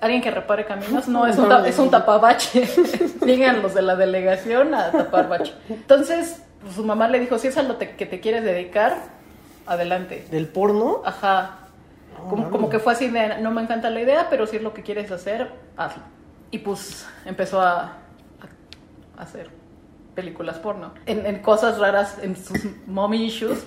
Alguien 0.00 0.20
que 0.22 0.30
repare 0.30 0.64
caminos, 0.66 1.08
no, 1.08 1.26
es 1.28 1.38
un, 1.38 1.48
ta- 1.48 1.66
es 1.66 1.78
un 1.78 1.90
tapabache. 1.90 2.68
Llegan 3.26 3.62
los 3.62 3.74
de 3.74 3.82
la 3.82 3.96
delegación 3.96 4.74
a 4.74 4.90
tapar 4.90 5.28
bache. 5.28 5.54
Entonces, 5.68 6.42
su 6.74 6.84
mamá 6.84 7.08
le 7.08 7.18
dijo, 7.20 7.38
si 7.38 7.48
es 7.48 7.56
a 7.56 7.62
lo 7.62 7.76
te- 7.76 7.96
que 7.96 8.06
te 8.06 8.20
quieres 8.20 8.44
dedicar, 8.44 8.96
adelante. 9.66 10.26
¿Del 10.30 10.46
porno? 10.48 11.02
Ajá. 11.04 11.58
Como, 12.30 12.50
como 12.50 12.70
que 12.70 12.78
fue 12.78 12.92
así 12.94 13.08
de, 13.08 13.38
no 13.40 13.50
me 13.50 13.62
encanta 13.62 13.90
la 13.90 14.00
idea, 14.00 14.28
pero 14.30 14.46
si 14.46 14.56
es 14.56 14.62
lo 14.62 14.72
que 14.72 14.82
quieres 14.82 15.10
hacer, 15.12 15.50
hazlo. 15.76 16.02
Y 16.50 16.58
pues 16.58 17.06
empezó 17.24 17.60
a, 17.60 17.98
a 19.16 19.22
hacer 19.22 19.50
películas 20.14 20.58
porno. 20.58 20.92
En, 21.04 21.26
en 21.26 21.40
cosas 21.42 21.78
raras, 21.78 22.16
en 22.22 22.36
sus 22.36 22.58
mommy 22.86 23.26
issues, 23.26 23.64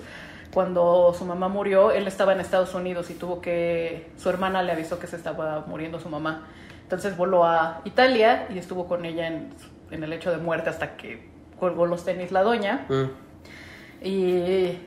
cuando 0.52 1.14
su 1.16 1.24
mamá 1.24 1.48
murió, 1.48 1.90
él 1.92 2.06
estaba 2.08 2.32
en 2.32 2.40
Estados 2.40 2.74
Unidos 2.74 3.10
y 3.10 3.14
tuvo 3.14 3.40
que, 3.40 4.10
su 4.16 4.28
hermana 4.28 4.62
le 4.62 4.72
avisó 4.72 4.98
que 4.98 5.06
se 5.06 5.16
estaba 5.16 5.64
muriendo 5.66 6.00
su 6.00 6.08
mamá. 6.08 6.46
Entonces 6.82 7.16
voló 7.16 7.44
a 7.44 7.80
Italia 7.84 8.46
y 8.50 8.58
estuvo 8.58 8.88
con 8.88 9.04
ella 9.04 9.28
en, 9.28 9.50
en 9.92 10.02
el 10.02 10.12
hecho 10.12 10.30
de 10.32 10.38
muerte 10.38 10.70
hasta 10.70 10.96
que 10.96 11.28
colgó 11.58 11.86
los 11.86 12.04
tenis 12.04 12.32
la 12.32 12.42
doña. 12.42 12.86
Mm. 12.88 14.04
Y 14.04 14.78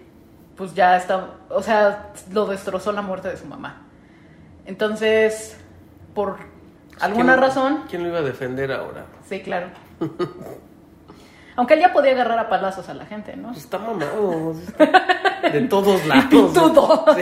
pues 0.58 0.74
ya 0.74 0.98
está, 0.98 1.30
o 1.50 1.62
sea, 1.64 2.12
lo 2.32 2.46
destrozó 2.46 2.92
la 2.92 3.02
muerte 3.02 3.30
de 3.30 3.38
su 3.38 3.46
mamá. 3.46 3.84
Entonces, 4.66 5.58
por 6.14 6.38
alguna 7.00 7.34
¿Quién- 7.34 7.42
razón, 7.42 7.84
¿Quién 7.90 8.04
lo 8.04 8.10
iba 8.10 8.20
a 8.20 8.24
defender 8.24 8.72
ahora? 8.72 9.06
sí, 9.28 9.42
claro. 9.42 9.68
Aunque 11.56 11.76
él 11.76 11.82
ya 11.82 11.94
podía 11.94 12.12
agarrar 12.14 12.40
a 12.40 12.50
palazos 12.50 12.90
a 12.90 12.94
la 12.94 13.06
gente, 13.06 13.36
¿no? 13.36 13.50
Pues 13.50 13.60
está 13.64 13.78
mamado. 13.78 14.54
De 15.52 15.62
todos 15.70 16.06
lados. 16.08 16.26
Pintudo. 16.26 17.06
Sí. 17.16 17.22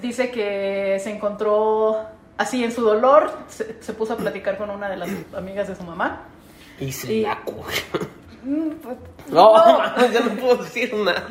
Dice 0.00 0.30
que 0.30 0.98
se 1.02 1.10
encontró 1.14 1.98
así 2.38 2.64
en 2.64 2.72
su 2.72 2.82
dolor, 2.82 3.30
se, 3.48 3.82
se 3.82 3.92
puso 3.92 4.14
a 4.14 4.16
platicar 4.16 4.56
con 4.56 4.70
una 4.70 4.88
de 4.88 4.96
las 4.96 5.10
amigas 5.36 5.68
de 5.68 5.76
su 5.76 5.82
mamá. 5.84 6.22
Y 6.80 6.90
se 6.92 7.12
Y- 7.12 7.22
la. 7.22 7.38
Mm, 8.42 8.70
pues, 8.82 8.96
No, 9.28 9.52
no. 9.96 10.06
ya 10.10 10.20
no 10.20 10.30
puedo 10.40 10.56
decir 10.56 10.94
nada. 10.94 11.24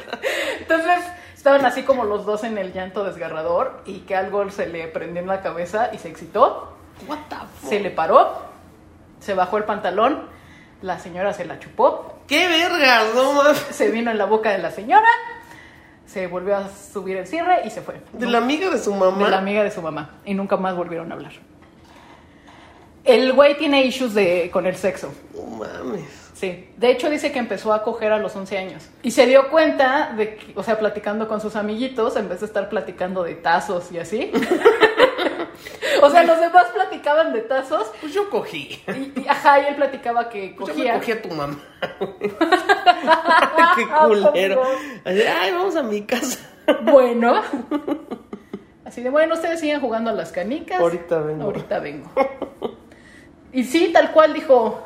Entonces 0.59 0.99
estaban 1.35 1.65
así 1.65 1.81
como 1.83 2.03
los 2.05 2.25
dos 2.25 2.43
en 2.43 2.57
el 2.59 2.71
llanto 2.71 3.03
desgarrador 3.03 3.81
y 3.85 3.99
que 4.01 4.15
algo 4.15 4.47
se 4.51 4.67
le 4.67 4.87
prendió 4.87 5.21
en 5.21 5.27
la 5.27 5.41
cabeza 5.41 5.89
y 5.91 5.97
se 5.97 6.07
excitó. 6.09 6.73
What 7.07 7.17
the 7.29 7.35
fuck? 7.35 7.69
Se 7.69 7.79
le 7.79 7.89
paró, 7.91 8.33
se 9.19 9.33
bajó 9.33 9.57
el 9.57 9.63
pantalón, 9.63 10.27
la 10.81 10.99
señora 10.99 11.33
se 11.33 11.45
la 11.45 11.59
chupó, 11.59 12.19
¡Qué 12.27 12.47
vergas! 12.47 13.13
No 13.15 13.33
mames. 13.33 13.57
se 13.71 13.89
vino 13.91 14.11
en 14.11 14.17
la 14.17 14.25
boca 14.25 14.51
de 14.51 14.59
la 14.59 14.71
señora, 14.71 15.09
se 16.05 16.27
volvió 16.27 16.57
a 16.57 16.69
subir 16.69 17.17
el 17.17 17.27
cierre 17.27 17.61
y 17.65 17.69
se 17.69 17.81
fue. 17.81 18.01
De 18.13 18.27
la 18.27 18.39
amiga 18.39 18.69
de 18.69 18.79
su 18.79 18.93
mamá. 18.93 19.23
De 19.23 19.29
la 19.29 19.37
amiga 19.37 19.63
de 19.63 19.71
su 19.71 19.81
mamá. 19.81 20.19
Y 20.25 20.33
nunca 20.33 20.57
más 20.57 20.75
volvieron 20.75 21.11
a 21.11 21.15
hablar. 21.15 21.33
El 23.03 23.33
güey 23.33 23.57
tiene 23.57 23.83
issues 23.85 24.13
de, 24.13 24.49
con 24.51 24.67
el 24.67 24.75
sexo. 24.75 25.11
No 25.33 25.43
mames. 25.57 26.29
Sí, 26.33 26.69
de 26.77 26.91
hecho 26.91 27.09
dice 27.09 27.33
que 27.33 27.39
empezó 27.39 27.73
a 27.73 27.83
coger 27.83 28.13
a 28.13 28.17
los 28.17 28.33
11 28.33 28.57
años 28.57 28.87
y 29.03 29.11
se 29.11 29.25
dio 29.25 29.49
cuenta 29.49 30.13
de 30.15 30.35
que, 30.35 30.53
o 30.55 30.63
sea, 30.63 30.79
platicando 30.79 31.27
con 31.27 31.41
sus 31.41 31.57
amiguitos 31.57 32.15
en 32.15 32.29
vez 32.29 32.39
de 32.39 32.45
estar 32.45 32.69
platicando 32.69 33.23
de 33.23 33.35
tazos 33.35 33.91
y 33.91 33.99
así. 33.99 34.31
o 36.03 36.09
sea, 36.09 36.23
los 36.23 36.39
demás 36.39 36.65
platicaban 36.73 37.33
de 37.33 37.41
tazos 37.41 37.91
Pues 38.01 38.13
yo 38.13 38.29
cogí. 38.29 38.81
y, 38.87 39.19
y, 39.21 39.25
ajá, 39.27 39.61
y 39.61 39.65
él 39.67 39.75
platicaba 39.75 40.29
que 40.29 40.55
Pues 40.57 40.69
yo 40.69 40.75
cogía. 40.75 40.93
me 40.93 40.99
cogí 40.99 41.11
a 41.11 41.21
tu 41.21 41.29
mamá. 41.29 41.57
Qué 43.75 43.87
culero. 44.07 44.63
Así, 45.05 45.21
ay, 45.21 45.51
vamos 45.51 45.75
a 45.75 45.83
mi 45.83 46.01
casa. 46.03 46.39
Bueno. 46.83 47.41
Así 48.85 49.01
de, 49.01 49.09
bueno, 49.09 49.35
ustedes 49.35 49.59
siguen 49.59 49.79
jugando 49.81 50.09
a 50.09 50.13
las 50.13 50.31
canicas. 50.31 50.79
Ahorita 50.79 51.19
vengo. 51.21 51.43
Ahorita 51.43 51.79
vengo. 51.79 52.09
Y 53.53 53.63
sí, 53.63 53.91
tal 53.93 54.11
cual 54.11 54.33
dijo. 54.33 54.83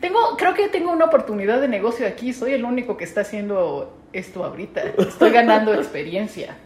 Tengo, 0.00 0.36
creo 0.36 0.54
que 0.54 0.68
tengo 0.68 0.92
una 0.92 1.06
oportunidad 1.06 1.60
de 1.60 1.66
negocio 1.68 2.06
aquí. 2.06 2.32
Soy 2.32 2.52
el 2.52 2.64
único 2.64 2.96
que 2.96 3.04
está 3.04 3.22
haciendo 3.22 3.96
esto 4.12 4.44
ahorita. 4.44 4.82
Estoy 4.96 5.30
ganando 5.30 5.74
experiencia. 5.74 6.56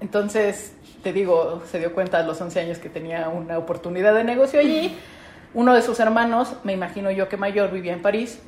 Entonces, 0.00 0.74
te 1.04 1.12
digo, 1.12 1.62
se 1.70 1.78
dio 1.78 1.92
cuenta 1.94 2.18
a 2.18 2.22
los 2.22 2.40
11 2.40 2.60
años 2.60 2.78
que 2.78 2.88
tenía 2.88 3.28
una 3.28 3.58
oportunidad 3.58 4.14
de 4.14 4.24
negocio 4.24 4.58
allí. 4.58 4.96
Uno 5.52 5.74
de 5.74 5.82
sus 5.82 6.00
hermanos, 6.00 6.56
me 6.64 6.72
imagino 6.72 7.10
yo 7.12 7.28
que 7.28 7.36
mayor, 7.36 7.70
vivía 7.70 7.92
en 7.92 8.02
París. 8.02 8.42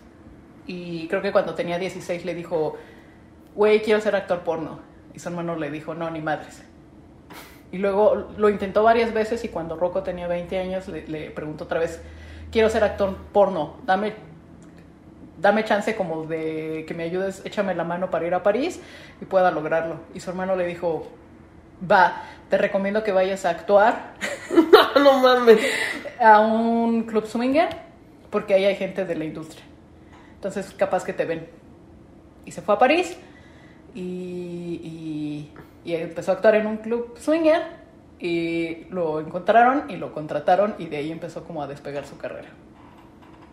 Y 0.66 1.06
creo 1.06 1.22
que 1.22 1.30
cuando 1.30 1.54
tenía 1.54 1.78
16 1.78 2.24
le 2.24 2.34
dijo, 2.34 2.76
güey, 3.54 3.82
quiero 3.82 4.00
ser 4.00 4.16
actor 4.16 4.40
porno. 4.40 4.80
Y 5.14 5.20
su 5.20 5.28
hermano 5.28 5.54
le 5.54 5.70
dijo, 5.70 5.94
no, 5.94 6.10
ni 6.10 6.20
madres. 6.20 6.64
Y 7.70 7.78
luego 7.78 8.28
lo 8.38 8.48
intentó 8.48 8.82
varias 8.82 9.12
veces 9.12 9.44
y 9.44 9.48
cuando 9.48 9.76
Rocco 9.76 10.02
tenía 10.02 10.26
20 10.26 10.58
años 10.58 10.88
le, 10.88 11.06
le 11.06 11.30
preguntó 11.30 11.64
otra 11.64 11.78
vez, 11.78 12.00
quiero 12.50 12.70
ser 12.70 12.84
actor 12.84 13.16
porno, 13.32 13.76
dame, 13.84 14.14
dame 15.38 15.64
chance 15.64 15.94
como 15.94 16.24
de 16.24 16.84
que 16.88 16.94
me 16.94 17.02
ayudes, 17.02 17.42
échame 17.44 17.74
la 17.74 17.84
mano 17.84 18.08
para 18.08 18.26
ir 18.26 18.34
a 18.34 18.42
París 18.42 18.80
y 19.20 19.26
pueda 19.26 19.50
lograrlo. 19.50 19.96
Y 20.14 20.20
su 20.20 20.30
hermano 20.30 20.56
le 20.56 20.66
dijo, 20.66 21.06
va, 21.90 22.22
te 22.50 22.58
recomiendo 22.58 23.02
que 23.02 23.12
vayas 23.12 23.44
a 23.44 23.50
actuar 23.50 24.14
No, 24.50 24.94
no 25.02 25.18
mames. 25.20 25.60
a 26.20 26.40
un 26.40 27.02
club 27.04 27.26
swinger 27.26 27.68
porque 28.30 28.54
ahí 28.54 28.64
hay 28.64 28.76
gente 28.76 29.04
de 29.04 29.14
la 29.16 29.24
industria. 29.24 29.64
Entonces, 30.34 30.72
capaz 30.76 31.04
que 31.04 31.12
te 31.12 31.24
ven. 31.24 31.48
Y 32.44 32.50
se 32.52 32.60
fue 32.62 32.74
a 32.74 32.78
París 32.78 33.16
y, 33.94 34.00
y- 34.00 35.52
y 35.84 35.94
empezó 35.94 36.32
a 36.32 36.34
actuar 36.34 36.56
en 36.56 36.66
un 36.66 36.76
club 36.78 37.16
swinger 37.18 37.62
y 38.18 38.84
lo 38.90 39.20
encontraron 39.20 39.84
y 39.90 39.96
lo 39.96 40.12
contrataron 40.12 40.74
y 40.78 40.86
de 40.86 40.96
ahí 40.98 41.12
empezó 41.12 41.44
como 41.44 41.62
a 41.62 41.66
despegar 41.66 42.04
su 42.06 42.16
carrera. 42.18 42.48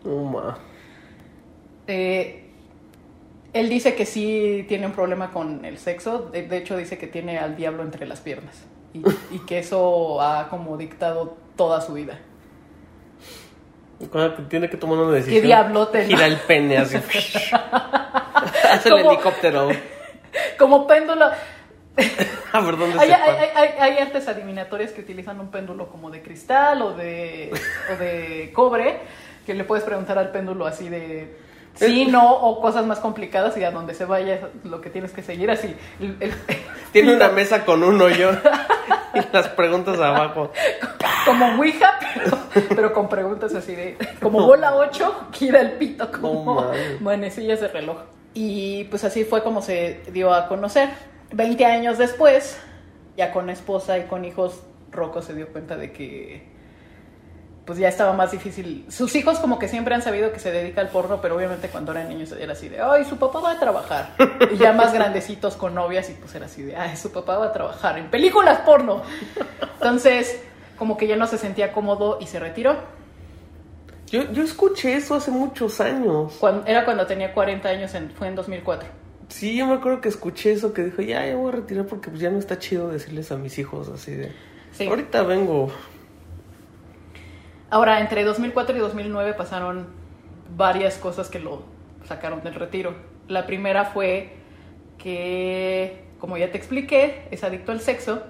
Mames. 0.06 0.56
Eh, 1.88 2.43
él 3.54 3.70
dice 3.70 3.96
que 3.96 4.06
sí 4.06 4.66
tiene 4.68 4.86
un 4.88 4.92
problema 4.94 5.32
con 5.32 5.64
el 5.66 5.78
sexo, 5.78 6.20
de, 6.32 6.44
de 6.48 6.58
hecho 6.58 6.76
dice 6.78 6.98
que 6.98 7.08
tiene 7.08 7.38
al 7.38 7.56
diablo 7.56 7.84
entre 7.84 8.06
las 8.08 8.20
piernas 8.22 8.64
y, 8.94 9.00
y 9.36 9.40
que 9.46 9.60
eso 9.60 10.22
ha 10.22 10.50
como 10.50 10.76
dictado 10.78 11.38
toda 11.56 11.82
su 11.82 11.94
vida. 11.94 12.20
Cuando 14.12 14.36
tiene 14.48 14.70
que 14.70 14.76
tomar 14.78 14.98
una 14.98 15.14
decisión. 15.14 15.42
¿Qué 15.42 15.46
diablote? 15.48 16.06
Gira 16.06 16.26
el 16.26 16.38
pene 16.38 16.78
así. 16.78 16.98
Hace 18.70 18.90
el 18.90 18.98
helicóptero. 19.06 19.70
Como 20.58 20.86
péndulo. 20.88 21.26
A 22.52 22.60
ver 22.60 22.78
dónde 22.78 23.00
Hay, 23.00 23.12
hay- 23.12 23.50
hay- 23.56 23.70
hay 23.80 23.98
artes 24.00 24.28
adivinatorias 24.28 24.92
que 24.92 25.02
utilizan 25.02 25.40
un 25.40 25.50
péndulo 25.52 25.88
como 25.90 26.10
de 26.10 26.22
cristal 26.22 26.82
o 26.82 26.94
de, 26.94 27.52
o 27.94 27.98
de 27.98 28.52
cobre, 28.54 28.98
que 29.46 29.54
le 29.54 29.64
puedes 29.64 29.86
preguntar 29.86 30.18
al 30.18 30.32
péndulo 30.32 30.66
así 30.66 30.90
de 30.90 31.38
sí, 31.76 32.06
no, 32.06 32.34
o 32.36 32.62
cosas 32.62 32.86
más 32.86 33.00
complicadas 33.00 33.56
y 33.58 33.64
a 33.64 33.72
donde 33.72 33.94
se 33.94 34.06
vaya 34.06 34.36
es 34.36 34.42
lo 34.64 34.82
que 34.82 34.90
tienes 34.90 35.12
que 35.12 35.22
seguir 35.24 35.50
así. 35.52 35.76
El- 36.00 36.18
el- 36.20 36.34
Tiene 36.92 37.16
una 37.16 37.30
mesa 37.30 37.66
con 37.66 37.84
un 37.84 38.00
hoyo 38.02 38.32
y 39.16 39.20
las 39.32 39.48
preguntas 39.50 40.00
abajo. 40.00 40.52
como 41.26 41.56
Ouija, 41.58 41.94
pero, 42.24 42.38
pero 42.76 42.94
con 42.94 43.10
preguntas 43.10 43.56
así 43.56 43.74
de 43.76 43.98
como 44.22 44.46
bola 44.46 44.76
8, 44.76 45.28
gira 45.32 45.62
el 45.62 45.72
pito 45.74 46.12
como 46.12 46.72
manecillas 47.00 47.62
de 47.62 47.68
reloj. 47.70 47.98
Y 48.36 48.84
pues 48.86 49.04
así 49.04 49.24
fue 49.24 49.42
como 49.44 49.62
se 49.62 50.02
dio 50.12 50.34
a 50.34 50.48
conocer. 50.48 50.90
20 51.32 51.66
años 51.66 51.98
después, 51.98 52.60
ya 53.18 53.32
con 53.32 53.50
esposa 53.50 53.98
y 53.98 54.04
con 54.04 54.26
hijos, 54.26 54.62
Rocco 54.92 55.22
se 55.24 55.34
dio 55.34 55.48
cuenta 55.48 55.76
de 55.78 55.92
que 55.92 56.48
pues 57.66 57.80
ya 57.80 57.88
estaba 57.88 58.14
más 58.14 58.32
difícil. 58.32 58.86
Sus 58.90 59.16
hijos 59.16 59.40
como 59.40 59.58
que 59.60 59.68
siempre 59.70 59.96
han 59.96 60.02
sabido 60.02 60.34
que 60.34 60.40
se 60.40 60.52
dedica 60.52 60.82
al 60.82 60.90
porno, 60.90 61.22
pero 61.22 61.36
obviamente 61.38 61.70
cuando 61.70 61.92
eran 61.94 62.10
niños 62.10 62.32
era 62.34 62.54
así 62.54 62.68
de, 62.70 62.82
ay, 62.82 63.06
su 63.06 63.18
papá 63.18 63.40
va 63.40 63.52
a 63.52 63.60
trabajar. 63.60 64.10
Y 64.52 64.58
ya 64.58 64.74
más 64.74 64.94
grandecitos 64.94 65.56
con 65.56 65.74
novias 65.74 66.10
y 66.10 66.14
pues 66.14 66.36
era 66.36 66.48
así 66.48 66.62
de, 66.64 66.76
ay, 66.76 66.98
su 66.98 67.12
papá 67.12 67.38
va 67.38 67.46
a 67.48 67.54
trabajar 67.54 67.98
en 67.98 68.10
películas 68.10 68.60
porno. 68.66 69.02
Entonces, 69.76 70.42
como 70.78 70.98
que 70.98 71.08
ya 71.08 71.16
no 71.16 71.26
se 71.28 71.38
sentía 71.38 71.72
cómodo 71.72 72.18
y 72.20 72.28
se 72.28 72.40
retiró. 72.40 72.76
Yo, 74.08 74.32
yo 74.32 74.44
escuché 74.44 74.96
eso 74.96 75.16
hace 75.16 75.32
muchos 75.32 75.80
años. 75.82 76.34
Cuando, 76.40 76.68
era 76.68 76.86
cuando 76.86 77.08
tenía 77.08 77.34
40 77.34 77.68
años, 77.70 77.94
en- 77.96 78.12
fue 78.12 78.28
en 78.28 78.36
2004. 78.36 78.88
Sí, 79.30 79.56
yo 79.58 79.66
me 79.66 79.74
acuerdo 79.76 80.02
que 80.02 80.10
escuché 80.10 80.52
eso 80.52 80.74
que 80.74 80.84
dijo, 80.84 81.02
ya, 81.02 81.26
ya 81.26 81.36
voy 81.36 81.52
a 81.52 81.56
retirar 81.56 81.86
porque 81.88 82.10
pues 82.10 82.22
ya 82.22 82.30
no 82.30 82.38
está 82.38 82.60
chido 82.60 82.90
decirles 82.90 83.32
a 83.32 83.38
mis 83.38 83.58
hijos 83.58 83.90
así 83.90 84.12
de... 84.14 84.32
Sí. 84.74 84.86
Ahorita 84.88 85.24
vengo. 85.24 85.72
Ahora, 87.74 88.02
entre 88.02 88.24
2004 88.24 88.78
y 88.78 88.80
2009 88.80 89.34
pasaron 89.34 89.88
varias 90.56 91.00
cosas 91.00 91.28
que 91.30 91.40
lo 91.40 91.64
sacaron 92.08 92.44
del 92.44 92.54
retiro. 92.54 92.94
La 93.28 93.48
primera 93.48 93.86
fue 93.86 94.36
que, 95.00 96.06
como 96.20 96.38
ya 96.38 96.52
te 96.52 96.58
expliqué, 96.60 97.28
es 97.32 97.44
adicto 97.44 97.72
al 97.72 97.82
sexo 97.82 98.22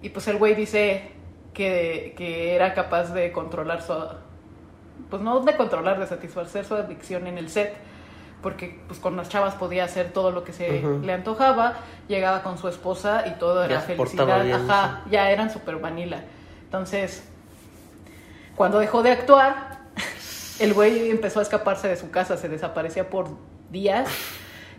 y 0.00 0.10
pues 0.10 0.28
el 0.28 0.36
güey 0.36 0.54
dice 0.54 1.10
que, 1.54 2.14
que 2.16 2.54
era 2.54 2.72
capaz 2.72 3.12
de 3.12 3.32
controlar 3.32 3.82
su... 3.82 3.94
Pues 5.10 5.22
no 5.22 5.40
de 5.40 5.56
controlar, 5.56 5.98
de 5.98 6.06
satisfacer 6.06 6.64
su 6.64 6.76
adicción 6.76 7.26
en 7.26 7.36
el 7.36 7.50
set 7.50 7.74
porque 8.42 8.80
pues 8.86 9.00
con 9.00 9.16
las 9.16 9.28
chavas 9.28 9.56
podía 9.56 9.82
hacer 9.82 10.12
todo 10.12 10.30
lo 10.30 10.44
que 10.44 10.52
se 10.52 10.84
le 11.02 11.12
antojaba, 11.12 11.78
llegaba 12.06 12.44
con 12.44 12.58
su 12.58 12.68
esposa 12.68 13.24
y 13.26 13.40
todo 13.40 13.64
era 13.64 13.74
Ya 13.74 13.80
felicidad, 13.80 14.44
bien, 14.44 14.70
ajá, 14.70 15.02
ya 15.10 15.32
eran 15.32 15.50
super 15.50 15.78
vanilla. 15.78 16.22
Entonces, 16.62 17.28
cuando 18.58 18.78
dejó 18.80 19.02
de 19.02 19.12
actuar, 19.12 19.78
el 20.58 20.74
güey 20.74 21.10
empezó 21.10 21.38
a 21.38 21.42
escaparse 21.42 21.88
de 21.88 21.96
su 21.96 22.10
casa, 22.10 22.36
se 22.36 22.48
desaparecía 22.48 23.08
por 23.08 23.28
días 23.70 24.08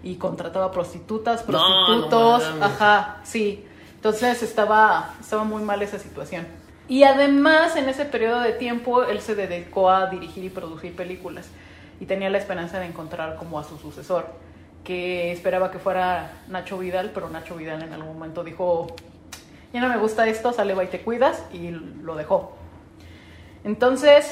y 0.03 0.15
contrataba 0.17 0.69
prostitutas, 0.71 1.47
No, 1.47 1.57
no 1.57 1.85
prostitutos, 2.09 2.43
mames. 2.59 2.63
ajá, 2.63 3.17
sí. 3.23 3.65
Entonces 3.95 4.43
estaba, 4.43 5.15
estaba 5.19 5.45
muy 5.45 5.63
mal 5.63 5.81
esa 5.81 5.97
situación. 5.97 6.45
Y 6.89 7.03
además, 7.03 7.75
en 7.77 7.87
ese 7.87 8.03
periodo 8.03 8.41
de 8.41 8.51
tiempo, 8.51 9.03
él 9.03 9.21
se 9.21 9.35
dedicó 9.35 9.89
a 9.89 10.07
dirigir 10.09 10.43
y 10.43 10.49
producir 10.49 10.95
películas 10.95 11.47
y 12.01 12.05
tenía 12.05 12.29
la 12.29 12.37
esperanza 12.37 12.79
de 12.79 12.85
encontrar 12.85 13.35
como 13.37 13.59
a 13.59 13.63
su 13.63 13.77
sucesor, 13.77 14.27
que 14.83 15.31
esperaba 15.31 15.71
que 15.71 15.79
fuera 15.79 16.31
Nacho 16.49 16.77
Vidal, 16.77 17.11
pero 17.13 17.29
Nacho 17.29 17.55
Vidal 17.55 17.83
en 17.83 17.93
algún 17.93 18.13
momento 18.13 18.43
dijo, 18.43 18.87
ya 19.71 19.79
no 19.81 19.87
me 19.89 19.97
gusta 19.97 20.27
esto, 20.27 20.51
sale 20.51 20.73
va 20.73 20.83
y 20.83 20.87
te 20.87 21.01
cuidas, 21.01 21.43
y 21.53 21.71
lo 21.71 22.15
dejó. 22.15 22.55
Entonces, 23.63 24.31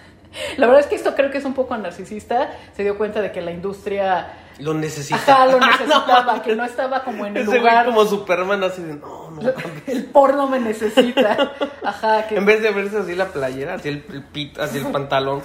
la 0.56 0.66
verdad 0.66 0.80
es 0.82 0.86
que 0.88 0.96
esto 0.96 1.14
creo 1.14 1.30
que 1.30 1.38
es 1.38 1.44
un 1.44 1.54
poco 1.54 1.76
narcisista, 1.76 2.50
se 2.76 2.82
dio 2.82 2.96
cuenta 2.98 3.20
de 3.20 3.30
que 3.32 3.40
la 3.40 3.50
industria, 3.52 4.32
Lo 4.58 4.74
necesita. 4.74 5.16
ajá, 5.16 5.46
lo 5.46 5.58
No, 5.60 5.66
necesitaba, 5.66 6.42
que 6.42 6.56
no 6.56 6.64
estaba 6.64 7.04
como 7.04 7.26
en 7.26 7.36
el 7.36 7.42
Ese 7.48 7.58
lugar, 7.58 7.86
como 7.86 8.04
Superman 8.04 8.62
así 8.64 8.82
de, 8.82 8.94
no, 8.94 9.30
no. 9.30 9.52
el 9.86 10.04
porno 10.06 10.48
me 10.48 10.58
necesita, 10.60 11.52
ajá, 11.84 12.26
que 12.26 12.36
En 12.36 12.46
vez 12.46 12.62
de 12.62 12.70
verse 12.72 12.98
así 12.98 13.14
la 13.14 13.26
playera, 13.28 13.74
así 13.74 13.88
el, 13.88 14.04
el 14.12 14.22
pit, 14.24 14.58
así 14.58 14.78
el 14.78 14.86
pantalón. 14.88 15.42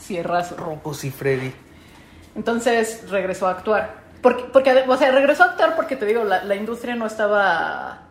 cierras 0.00 0.56
rojo. 0.56 0.80
O 0.84 0.94
si 0.94 1.10
Freddy. 1.10 1.52
Entonces 2.36 3.10
regresó 3.10 3.48
a 3.48 3.52
actuar. 3.52 4.06
Porque, 4.22 4.44
porque, 4.52 4.84
o 4.86 4.96
sea, 4.96 5.10
regresó 5.12 5.44
a 5.44 5.46
actuar 5.46 5.76
porque 5.76 5.96
te 5.96 6.06
digo, 6.06 6.24
la, 6.24 6.42
la 6.44 6.54
industria 6.56 6.94
no 6.96 7.06
estaba 7.06 8.07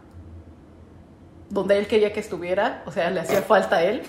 donde 1.50 1.78
él 1.78 1.88
quería 1.88 2.14
que 2.14 2.20
estuviera, 2.20 2.84
o 2.86 2.92
sea, 2.92 3.10
le 3.10 3.22
hacía 3.22 3.42
falta 3.42 3.78
a 3.78 3.84
él. 3.84 4.04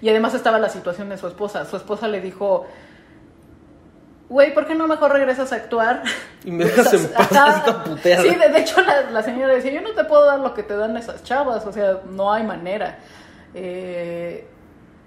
Y 0.00 0.08
además 0.08 0.34
estaba 0.34 0.58
la 0.58 0.68
situación 0.68 1.08
de 1.08 1.18
su 1.18 1.26
esposa. 1.26 1.64
Su 1.64 1.76
esposa 1.76 2.06
le 2.06 2.20
dijo, 2.20 2.66
güey, 4.28 4.54
¿por 4.54 4.66
qué 4.66 4.74
no 4.74 4.86
mejor 4.86 5.12
regresas 5.12 5.52
a 5.52 5.56
actuar? 5.56 6.02
Y 6.44 6.50
me 6.50 6.64
dejas 6.64 6.92
en 6.94 7.08
paz, 7.08 7.56
esta 7.58 7.84
puteada. 7.84 8.22
Sí, 8.22 8.34
de, 8.34 8.48
de 8.48 8.58
hecho 8.60 8.80
la, 8.82 9.10
la 9.10 9.22
señora 9.22 9.54
decía, 9.54 9.72
yo 9.72 9.80
no 9.80 9.92
te 9.92 10.04
puedo 10.04 10.24
dar 10.26 10.38
lo 10.38 10.54
que 10.54 10.62
te 10.62 10.76
dan 10.76 10.96
esas 10.96 11.24
chavas, 11.24 11.66
o 11.66 11.72
sea, 11.72 12.00
no 12.10 12.32
hay 12.32 12.44
manera. 12.44 12.98
Eh, 13.54 14.46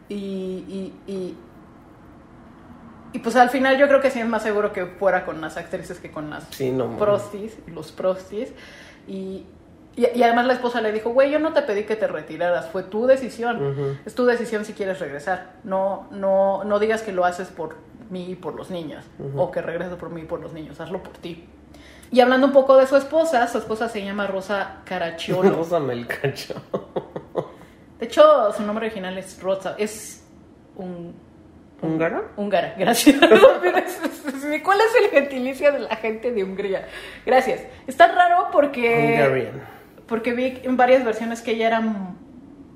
y, 0.09 0.15
y, 0.15 0.93
y, 1.07 1.38
y, 3.13 3.19
pues 3.19 3.36
al 3.36 3.51
final 3.51 3.77
yo 3.77 3.88
creo 3.88 4.01
que 4.01 4.09
sí 4.09 4.19
es 4.19 4.25
más 4.25 4.41
seguro 4.41 4.74
que 4.74 4.86
fuera 4.86 5.24
con 5.24 5.39
las 5.39 5.55
actrices 5.55 6.00
que 6.00 6.12
con 6.12 6.29
las 6.31 6.45
Sí, 6.50 6.71
no, 6.71 6.98
prostis, 6.98 7.57
los 7.67 7.91
prostis. 7.91 8.50
Y, 9.07 9.45
y, 9.99 10.17
y 10.17 10.23
además 10.23 10.45
la 10.45 10.53
esposa 10.53 10.79
le 10.79 10.93
dijo, 10.93 11.09
güey, 11.09 11.29
yo 11.29 11.39
no 11.39 11.51
te 11.51 11.61
pedí 11.61 11.83
que 11.83 11.97
te 11.97 12.07
retiraras, 12.07 12.69
fue 12.69 12.83
tu 12.83 13.05
decisión. 13.05 13.99
Es 14.05 14.15
tu 14.15 14.25
decisión 14.25 14.63
si 14.63 14.71
quieres 14.71 14.99
regresar. 14.99 15.55
No, 15.65 16.07
no, 16.12 16.63
no 16.63 16.79
digas 16.79 17.01
que 17.01 17.12
lo 17.12 17.25
haces 17.25 17.49
por 17.49 17.75
mí 18.09 18.31
y 18.31 18.35
por 18.35 18.55
los 18.55 18.69
niños, 18.69 19.03
o 19.35 19.51
que 19.51 19.62
regresas 19.62 19.95
por 19.95 20.09
mí 20.09 20.21
y 20.21 20.25
por 20.25 20.39
los 20.39 20.53
niños, 20.53 20.79
hazlo 20.79 21.03
por 21.03 21.17
ti. 21.17 21.49
Y 22.12 22.21
hablando 22.21 22.47
un 22.47 22.53
poco 22.53 22.77
de 22.77 22.88
su 22.88 22.95
esposa, 22.95 23.45
su 23.47 23.57
esposa 23.57 23.89
se 23.89 24.01
llama 24.01 24.25
Rosa 24.25 24.77
Caracciolo. 24.85 25.49
Rózame 25.57 25.93
el 25.93 26.07
cacho. 26.07 26.55
De 27.99 28.05
hecho, 28.05 28.53
su 28.53 28.63
nombre 28.63 28.85
original 28.85 29.17
es 29.17 29.41
Rosa, 29.41 29.75
es 29.77 30.23
un 30.77 31.13
¿Húngara? 31.81 32.23
Húngara, 32.38 32.75
gracias. 32.77 33.17
¿Cuál 34.63 34.79
es 34.81 35.03
el 35.03 35.09
gentilicio 35.12 35.71
de 35.73 35.79
la 35.79 35.95
gente 35.97 36.31
de 36.31 36.43
Hungría? 36.43 36.88
Gracias. 37.25 37.62
Está 37.85 38.13
raro 38.13 38.47
porque 38.51 39.15
Hungarian. 39.17 39.78
Porque 40.10 40.34
vi 40.34 40.60
en 40.63 40.76
varias 40.76 41.06
versiones 41.06 41.41
que 41.41 41.52
ella 41.52 41.67
era 41.67 41.82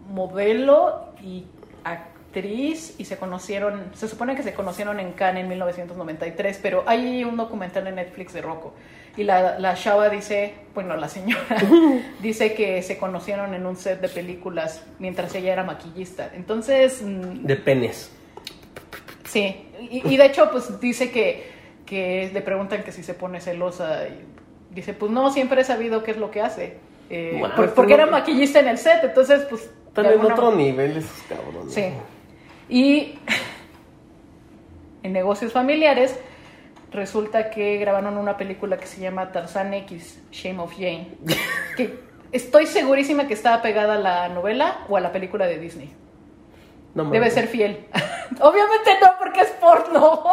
modelo 0.09 1.13
y 1.21 1.45
actriz 1.83 2.95
y 2.97 3.05
se 3.05 3.17
conocieron, 3.17 3.89
se 3.93 4.07
supone 4.07 4.35
que 4.35 4.43
se 4.43 4.53
conocieron 4.53 4.99
en 4.99 5.13
Cannes 5.13 5.43
en 5.43 5.49
1993, 5.49 6.59
pero 6.61 6.83
hay 6.85 7.23
un 7.23 7.35
documental 7.35 7.87
en 7.87 7.95
Netflix 7.95 8.33
de 8.33 8.41
Rocco 8.41 8.73
y 9.15 9.23
la, 9.23 9.59
la 9.59 9.75
chava 9.75 10.09
dice, 10.09 10.53
bueno, 10.73 10.95
la 10.95 11.07
señora 11.07 11.57
dice 12.21 12.53
que 12.53 12.81
se 12.81 12.97
conocieron 12.97 13.53
en 13.53 13.65
un 13.65 13.75
set 13.75 14.01
de 14.01 14.09
películas 14.09 14.83
mientras 14.97 15.35
ella 15.35 15.53
era 15.53 15.63
maquillista. 15.63 16.31
Entonces, 16.33 17.01
mm, 17.03 17.45
De 17.45 17.55
penes. 17.55 18.11
Sí, 19.25 19.67
y, 19.79 20.07
y 20.07 20.17
de 20.17 20.25
hecho, 20.25 20.49
pues 20.51 20.79
dice 20.79 21.11
que, 21.11 21.51
que 21.85 22.31
le 22.33 22.41
preguntan 22.41 22.83
que 22.83 22.91
si 22.91 23.03
se 23.03 23.13
pone 23.13 23.39
celosa. 23.39 24.07
Y 24.07 24.73
dice, 24.73 24.93
pues 24.93 25.11
no, 25.11 25.31
siempre 25.31 25.61
he 25.61 25.63
sabido 25.63 26.03
qué 26.03 26.11
es 26.11 26.17
lo 26.17 26.31
que 26.31 26.41
hace. 26.41 26.77
Eh, 27.15 27.39
por- 27.55 27.65
esto 27.65 27.75
porque 27.75 27.93
era 27.93 28.05
maquillista 28.07 28.59
en 28.59 28.67
el 28.69 28.77
set, 28.77 29.03
entonces, 29.03 29.45
pues. 29.49 29.69
Están 29.87 30.07
en 30.07 30.21
otro 30.21 30.51
nivel 30.55 30.97
esos 30.97 31.21
cabrones. 31.29 31.73
Sí. 31.73 31.93
Y 32.69 33.19
en 35.03 35.13
negocios 35.13 35.51
familiares, 35.51 36.19
resulta 36.91 37.49
que 37.51 37.77
grabaron 37.77 38.17
una 38.17 38.35
película 38.37 38.77
que 38.77 38.87
se 38.87 38.99
llama 39.01 39.31
Tarzan 39.31 39.73
X, 39.75 40.23
Shame 40.31 40.59
of 40.59 40.73
Jane. 40.73 41.09
que 41.77 41.99
estoy 42.31 42.65
segurísima 42.65 43.27
que 43.27 43.35
estaba 43.35 43.61
pegada 43.61 43.93
a 43.95 43.99
la 43.99 44.29
novela 44.29 44.85
o 44.89 44.97
a 44.97 45.01
la 45.01 45.11
película 45.11 45.45
de 45.45 45.59
Disney. 45.59 45.93
No 46.95 47.09
Debe 47.11 47.29
ser 47.29 47.47
fiel. 47.47 47.85
Obviamente 48.39 48.91
no, 49.01 49.11
porque 49.19 49.41
es 49.41 49.49
porno. 49.51 50.23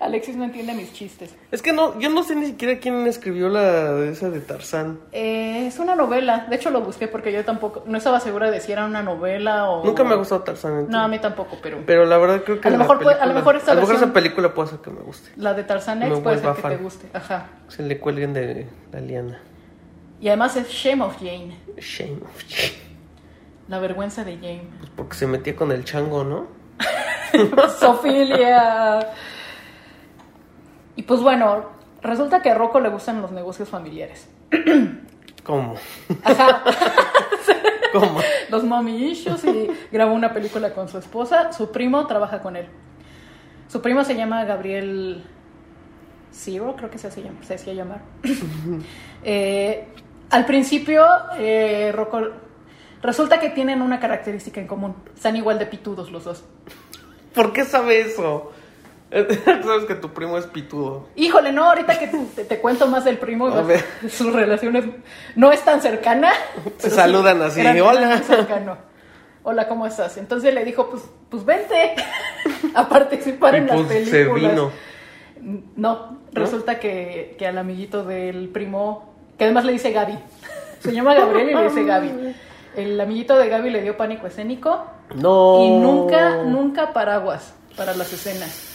Alexis 0.00 0.36
no 0.36 0.44
entiende 0.44 0.74
mis 0.74 0.92
chistes. 0.92 1.34
Es 1.50 1.60
que 1.60 1.72
no, 1.72 1.98
yo 1.98 2.08
no 2.08 2.22
sé 2.22 2.36
ni 2.36 2.46
siquiera 2.46 2.78
quién 2.78 3.06
escribió 3.08 3.48
la 3.48 3.98
esa 4.04 4.30
de 4.30 4.40
Tarzán. 4.40 5.00
Eh, 5.10 5.66
es 5.66 5.78
una 5.80 5.96
novela. 5.96 6.46
De 6.48 6.54
hecho, 6.56 6.70
lo 6.70 6.82
busqué 6.82 7.08
porque 7.08 7.32
yo 7.32 7.44
tampoco. 7.44 7.82
No 7.86 7.98
estaba 7.98 8.20
segura 8.20 8.50
de 8.50 8.60
si 8.60 8.70
era 8.70 8.84
una 8.86 9.02
novela 9.02 9.68
o. 9.68 9.84
Nunca 9.84 10.04
me 10.04 10.12
ha 10.12 10.16
gustado 10.16 10.42
Tarzán. 10.42 10.70
entonces. 10.72 10.92
No, 10.92 11.00
a 11.00 11.08
mí 11.08 11.18
tampoco, 11.18 11.58
pero. 11.62 11.78
Pero 11.84 12.04
la 12.06 12.16
verdad 12.18 12.42
creo 12.44 12.60
que 12.60 12.68
A 12.68 12.70
lo 12.70 12.78
mejor 12.78 12.98
puede- 13.00 13.16
a 13.16 13.26
lo 13.26 13.32
película- 13.32 13.40
mejor 13.40 13.56
esta 13.56 13.72
a 13.72 13.74
lo 13.74 13.80
mejor 13.80 13.94
versión- 13.96 14.10
esa 14.10 14.14
película 14.14 14.54
puede 14.54 14.68
ser 14.70 14.78
que 14.78 14.90
me 14.90 15.00
guste. 15.00 15.30
La 15.36 15.54
de 15.54 15.64
Tarzan 15.64 15.98
Me 15.98 16.06
X 16.06 16.20
puede 16.20 16.38
ser 16.38 16.54
que 16.54 16.62
fan. 16.62 16.70
te 16.76 16.82
guste. 16.82 17.08
Ajá. 17.12 17.46
Se 17.68 17.82
le 17.82 17.98
cuelguen 17.98 18.32
de 18.34 18.66
la 18.92 19.00
liana. 19.00 19.42
Y 20.20 20.28
además 20.28 20.56
es 20.56 20.68
Shame 20.68 21.02
of 21.02 21.16
Jane. 21.18 21.56
Shame 21.78 22.18
of 22.24 22.42
Jane. 22.48 22.88
La 23.68 23.78
vergüenza 23.80 24.24
de 24.24 24.36
Jane. 24.36 24.62
Pues 24.78 24.90
porque 24.96 25.16
se 25.16 25.26
metía 25.26 25.54
con 25.56 25.72
el 25.72 25.84
chango, 25.84 26.22
¿no? 26.24 26.46
Sofilia. 27.80 29.00
Y 30.98 31.04
pues 31.04 31.20
bueno, 31.20 31.64
resulta 32.02 32.42
que 32.42 32.50
a 32.50 32.56
Rocco 32.56 32.80
le 32.80 32.88
gustan 32.88 33.22
los 33.22 33.30
negocios 33.30 33.68
familiares. 33.68 34.28
¿Cómo? 35.44 35.76
Ajá. 36.24 36.64
¿Cómo? 37.92 38.20
los 38.50 38.64
mommy 38.64 39.12
issues 39.12 39.44
y 39.44 39.70
grabó 39.92 40.12
una 40.12 40.34
película 40.34 40.74
con 40.74 40.88
su 40.88 40.98
esposa. 40.98 41.52
Su 41.52 41.70
primo 41.70 42.04
trabaja 42.08 42.42
con 42.42 42.56
él. 42.56 42.66
Su 43.68 43.80
primo 43.80 44.02
se 44.02 44.16
llama 44.16 44.44
Gabriel 44.44 45.22
Zero, 46.32 46.74
creo 46.76 46.90
que 46.90 46.98
se, 46.98 47.06
hacía 47.06 47.72
llamar. 47.72 48.02
Eh, 49.22 49.86
al 50.30 50.46
principio, 50.46 51.06
eh, 51.38 51.92
Rocco, 51.94 52.22
resulta 53.02 53.38
que 53.38 53.50
tienen 53.50 53.82
una 53.82 54.00
característica 54.00 54.60
en 54.60 54.66
común. 54.66 54.96
Están 55.14 55.36
igual 55.36 55.60
de 55.60 55.66
pitudos 55.66 56.10
los 56.10 56.24
dos. 56.24 56.44
¿Por 57.34 57.52
qué 57.52 57.64
sabe 57.64 58.00
eso? 58.00 58.52
Sabes 59.44 59.84
que 59.86 59.94
tu 59.94 60.10
primo 60.10 60.36
es 60.36 60.46
pitudo. 60.46 61.08
Híjole, 61.16 61.50
no, 61.52 61.64
ahorita 61.64 61.98
que 61.98 62.08
te, 62.08 62.44
te 62.44 62.58
cuento 62.60 62.86
más 62.86 63.04
del 63.04 63.16
primo, 63.18 63.46
A 63.48 63.62
ver. 63.62 63.82
su 64.10 64.30
relación 64.30 64.76
es- 64.76 64.84
no 65.34 65.50
es 65.52 65.60
tan 65.62 65.80
cercana. 65.80 66.30
sí 66.78 66.90
saludan 66.90 67.40
así, 67.42 67.60
"Hola". 67.80 68.18
cercano. 68.18 68.76
Hola, 69.44 69.66
¿cómo 69.66 69.86
estás? 69.86 70.18
Entonces 70.18 70.52
le 70.52 70.62
dijo, 70.64 70.90
pues, 70.90 71.02
pues 71.30 71.42
vente 71.44 71.94
a 72.74 72.86
participar 72.88 73.54
Y 73.54 73.58
en 73.58 73.66
las 73.68 73.76
pues 73.76 73.88
películas. 73.88 74.10
se 74.10 74.48
vino. 74.48 74.70
No, 75.76 76.18
resulta 76.32 76.78
que, 76.78 77.34
que 77.38 77.46
al 77.46 77.56
amiguito 77.56 78.04
del 78.04 78.48
primo, 78.50 79.14
que 79.38 79.44
además 79.44 79.64
le 79.64 79.72
dice 79.72 79.92
Gaby, 79.92 80.18
se 80.80 80.92
llama 80.92 81.14
Gabriel 81.14 81.50
y 81.50 81.54
le 81.54 81.62
dice 81.64 81.84
Gaby. 81.84 82.34
El 82.76 83.00
amiguito 83.00 83.38
de 83.38 83.48
Gaby 83.48 83.70
le 83.70 83.80
dio 83.82 83.96
pánico 83.96 84.26
escénico 84.26 84.84
No. 85.14 85.62
y 85.64 85.70
nunca, 85.70 86.42
nunca 86.44 86.92
paraguas 86.92 87.54
para 87.76 87.94
las 87.94 88.12
escenas. 88.12 88.67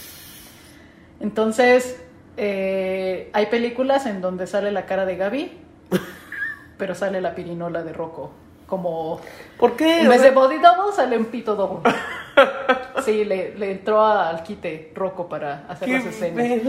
Entonces, 1.24 2.00
eh, 2.38 3.30
hay 3.34 3.46
películas 3.48 4.06
en 4.06 4.22
donde 4.22 4.46
sale 4.46 4.72
la 4.72 4.86
cara 4.86 5.06
de 5.06 5.16
Gaby, 5.16 5.52
pero 6.78 6.94
sale 6.94 7.20
la 7.22 7.34
pirinola 7.34 7.82
de 7.82 7.94
Rocco. 7.94 8.32
Como 8.68 9.20
¿Por 9.58 9.76
qué? 9.76 10.02
en 10.02 10.10
vez 10.10 10.22
de 10.22 10.32
body 10.32 10.58
double, 10.58 10.94
sale 10.96 11.18
un 11.18 11.26
pito 11.26 11.56
double. 11.56 11.92
Sí, 13.06 13.26
le, 13.26 13.54
le 13.58 13.72
entró 13.72 14.04
al 14.06 14.44
quite 14.44 14.92
Rocco 14.96 15.28
para 15.28 15.66
hacer 15.68 15.90
las 15.90 16.06
escenas. 16.06 16.62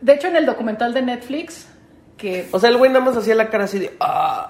De 0.00 0.12
hecho, 0.12 0.28
en 0.28 0.36
el 0.36 0.46
documental 0.46 0.94
de 0.94 1.02
Netflix, 1.02 1.66
que 2.16 2.46
O 2.52 2.60
sea, 2.60 2.70
el 2.70 2.76
güey 2.76 2.90
nada 2.92 3.04
más 3.04 3.16
hacía 3.16 3.34
la 3.34 3.50
cara 3.50 3.64
así 3.64 3.80
de. 3.80 3.96
Ah, 3.98 4.48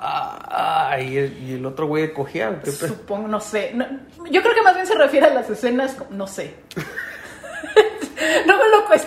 ah, 0.51 0.89
ah, 0.93 1.01
y, 1.01 1.17
el, 1.17 1.43
y 1.43 1.53
el 1.55 1.65
otro 1.65 1.87
güey 1.87 2.13
cogía. 2.13 2.51
¿qué 2.63 2.71
pe- 2.71 2.89
supongo, 2.89 3.29
no 3.29 3.41
sé. 3.41 3.73
no- 3.75 3.87
yo 4.31 4.43
creo 4.43 4.55
que 4.55 4.61
más 4.63 4.75
bien 4.75 4.87
se 4.87 4.95
refiere 4.95 5.27
a 5.29 5.33
las 5.35 5.49
escenas, 5.49 5.97
no 6.11 6.27
sé. 6.27 6.55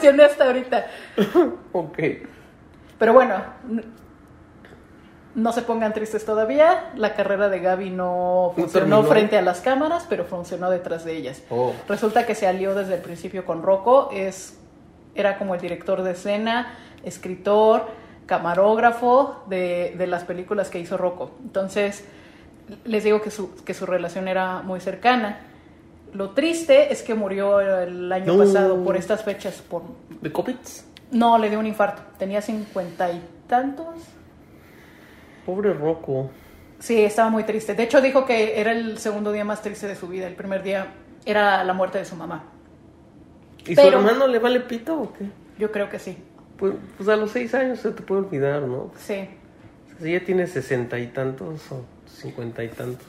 Cuestioné 0.03 0.23
hasta 0.23 0.45
ahorita. 0.45 0.87
Ok. 1.71 1.99
Pero 2.99 3.13
bueno, 3.13 3.35
no 5.35 5.51
se 5.51 5.61
pongan 5.63 5.93
tristes 5.93 6.25
todavía. 6.25 6.91
La 6.95 7.15
carrera 7.15 7.49
de 7.49 7.59
Gaby 7.59 7.89
no 7.89 8.53
funcionó 8.55 9.03
frente 9.03 9.37
a 9.37 9.41
las 9.41 9.61
cámaras, 9.61 10.05
pero 10.07 10.25
funcionó 10.25 10.69
detrás 10.69 11.03
de 11.03 11.17
ellas. 11.17 11.41
Oh. 11.49 11.73
Resulta 11.87 12.25
que 12.25 12.35
se 12.35 12.47
alió 12.47 12.75
desde 12.75 12.95
el 12.95 13.01
principio 13.01 13.45
con 13.45 13.63
Rocco. 13.63 14.09
Es, 14.13 14.59
era 15.15 15.37
como 15.37 15.55
el 15.55 15.61
director 15.61 16.03
de 16.03 16.11
escena, 16.11 16.77
escritor, 17.03 17.87
camarógrafo 18.25 19.43
de, 19.47 19.95
de 19.97 20.07
las 20.07 20.23
películas 20.23 20.69
que 20.69 20.79
hizo 20.79 20.95
Rocco. 20.95 21.31
Entonces, 21.43 22.05
les 22.85 23.03
digo 23.03 23.21
que 23.21 23.31
su, 23.31 23.55
que 23.63 23.73
su 23.73 23.85
relación 23.85 24.27
era 24.27 24.61
muy 24.61 24.79
cercana. 24.79 25.39
Lo 26.13 26.31
triste 26.31 26.91
es 26.93 27.01
que 27.01 27.13
murió 27.15 27.59
el 27.59 28.11
año 28.11 28.33
No. 28.33 28.37
pasado 28.43 28.83
por 28.83 28.95
estas 28.95 29.23
fechas, 29.23 29.61
por 29.67 29.81
¿De 30.21 30.31
COVID? 30.31 30.55
no, 31.11 31.37
le 31.37 31.49
dio 31.49 31.59
un 31.59 31.65
infarto. 31.67 32.01
Tenía 32.17 32.41
cincuenta 32.41 33.11
y 33.11 33.21
tantos. 33.47 33.95
Pobre 35.45 35.73
Rocco. 35.73 36.29
Sí, 36.79 37.01
estaba 37.03 37.29
muy 37.29 37.43
triste. 37.43 37.73
De 37.75 37.83
hecho, 37.83 38.01
dijo 38.01 38.25
que 38.25 38.59
era 38.59 38.71
el 38.71 38.97
segundo 38.97 39.31
día 39.31 39.45
más 39.45 39.61
triste 39.61 39.87
de 39.87 39.95
su 39.95 40.07
vida. 40.07 40.27
El 40.27 40.35
primer 40.35 40.63
día 40.63 40.87
era 41.25 41.63
la 41.63 41.73
muerte 41.73 41.97
de 41.97 42.05
su 42.05 42.15
mamá. 42.15 42.43
¿Y 43.65 43.75
Pero- 43.75 43.91
su 43.91 43.97
hermano 44.07 44.27
le 44.27 44.39
vale 44.39 44.59
pito 44.61 44.99
o 45.01 45.13
qué? 45.13 45.25
Yo 45.57 45.71
creo 45.71 45.89
que 45.89 45.99
sí. 45.99 46.17
Pues, 46.57 46.73
pues 46.97 47.09
a 47.09 47.15
los 47.15 47.31
seis 47.31 47.53
años 47.55 47.79
se 47.79 47.91
te 47.91 48.01
puede 48.03 48.21
olvidar, 48.21 48.61
¿no? 48.63 48.91
Sí. 48.97 49.27
Si 50.01 50.11
ya 50.11 50.19
tiene 50.23 50.47
sesenta 50.47 50.99
y 50.99 51.07
tantos 51.07 51.71
o 51.71 51.85
cincuenta 52.07 52.63
y 52.63 52.69
tantos. 52.69 53.05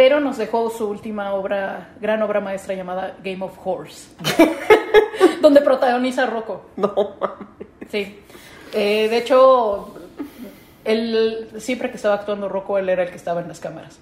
Pero 0.00 0.18
nos 0.18 0.38
dejó 0.38 0.70
su 0.70 0.88
última 0.88 1.34
obra, 1.34 1.90
gran 2.00 2.22
obra 2.22 2.40
maestra 2.40 2.72
llamada 2.72 3.18
Game 3.22 3.44
of 3.44 3.52
Horse, 3.62 4.08
donde 5.42 5.60
protagoniza 5.60 6.22
a 6.22 6.26
Rocco. 6.26 6.70
No 6.76 6.94
mames. 7.20 7.46
Sí. 7.90 8.18
Eh, 8.72 9.08
de 9.10 9.18
hecho, 9.18 9.94
él, 10.86 11.50
siempre 11.58 11.90
que 11.90 11.96
estaba 11.96 12.14
actuando 12.14 12.48
Rocco, 12.48 12.78
él 12.78 12.88
era 12.88 13.02
el 13.02 13.10
que 13.10 13.16
estaba 13.16 13.42
en 13.42 13.48
las 13.48 13.60
cámaras. 13.60 14.00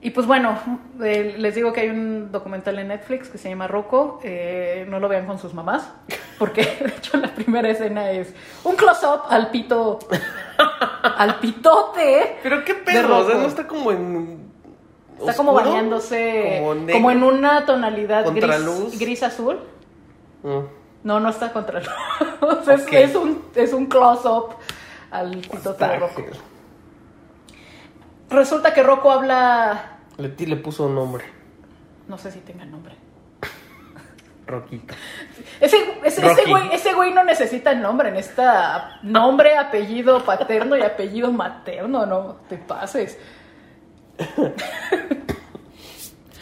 Y 0.00 0.10
pues 0.10 0.26
bueno, 0.26 0.58
eh, 1.04 1.36
les 1.38 1.54
digo 1.54 1.72
que 1.72 1.82
hay 1.82 1.90
un 1.90 2.32
documental 2.32 2.76
en 2.80 2.88
Netflix 2.88 3.28
que 3.28 3.38
se 3.38 3.48
llama 3.48 3.68
Rocco. 3.68 4.18
eh, 4.24 4.86
no 4.88 4.98
lo 4.98 5.08
vean 5.08 5.24
con 5.24 5.38
sus 5.38 5.54
mamás, 5.54 5.88
porque 6.36 6.62
de 6.80 6.94
hecho 6.98 7.16
la 7.16 7.28
primera 7.28 7.68
escena 7.70 8.10
es 8.10 8.34
un 8.64 8.74
close-up 8.74 9.20
al 9.28 9.52
pito, 9.52 10.00
al 11.16 11.38
pitote. 11.38 12.38
Pero 12.42 12.64
qué 12.64 12.74
pedo, 12.74 13.18
o 13.18 13.24
sea, 13.24 13.36
no 13.36 13.46
está 13.46 13.68
como 13.68 13.92
en. 13.92 14.47
Está 15.18 15.34
como 15.34 15.52
bañándose, 15.52 16.60
Como 16.92 17.10
en 17.10 17.22
una 17.22 17.64
tonalidad 17.66 18.26
gris, 18.32 18.98
gris 18.98 19.22
azul. 19.22 19.58
Mm. 20.42 20.58
No, 21.04 21.20
no 21.20 21.28
está 21.30 21.52
contra 21.52 21.80
luz. 21.80 21.88
es, 22.68 22.82
Ok. 22.82 22.92
es 22.92 23.14
un, 23.14 23.42
es 23.54 23.72
un 23.72 23.86
close-up 23.86 24.56
al 25.10 25.30
pitote 25.38 25.86
de 25.86 25.96
Rocco. 25.98 26.22
Resulta 28.30 28.74
que 28.74 28.82
Rocco 28.82 29.10
habla. 29.10 29.98
Le, 30.18 30.28
ti- 30.30 30.46
le 30.46 30.56
puso 30.56 30.86
un 30.86 30.94
nombre. 30.94 31.24
No 32.08 32.18
sé 32.18 32.30
si 32.30 32.40
tenga 32.40 32.64
nombre. 32.64 32.94
Roquito. 34.46 34.94
Ese, 35.60 35.76
ese, 36.04 36.22
güey, 36.48 36.72
ese 36.72 36.94
güey 36.94 37.12
no 37.12 37.22
necesita 37.22 37.74
nombre, 37.74 38.10
necesita 38.10 38.98
nombre, 39.02 39.58
apellido 39.58 40.24
paterno 40.24 40.74
y 40.74 40.80
apellido 40.82 41.30
materno, 41.30 42.06
no 42.06 42.36
te 42.48 42.56
pases. 42.56 43.18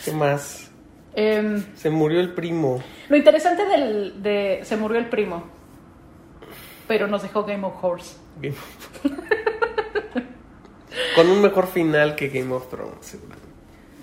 ¿Qué 0.07 0.13
más? 0.13 0.71
Em, 1.15 1.63
Se 1.77 1.91
murió 1.91 2.21
el 2.21 2.33
primo. 2.35 2.83
lo 3.09 3.17
interesante 3.17 3.65
del, 3.67 4.23
de. 4.23 4.61
Se 4.65 4.77
murió 4.77 4.99
el 4.99 5.07
primo, 5.09 5.45
pero 6.89 7.07
nos 7.07 7.23
dejó 7.23 7.45
Game 7.45 7.67
of 7.67 7.83
Horse. 7.83 8.17
Game 8.41 8.55
of- 8.57 9.13
Con 11.15 11.29
un 11.31 11.41
mejor 11.43 11.67
final 11.67 12.15
que 12.17 12.29
Game 12.29 12.53
of 12.55 12.69
Thrones. 12.71 12.97
seguramente. 13.01 13.47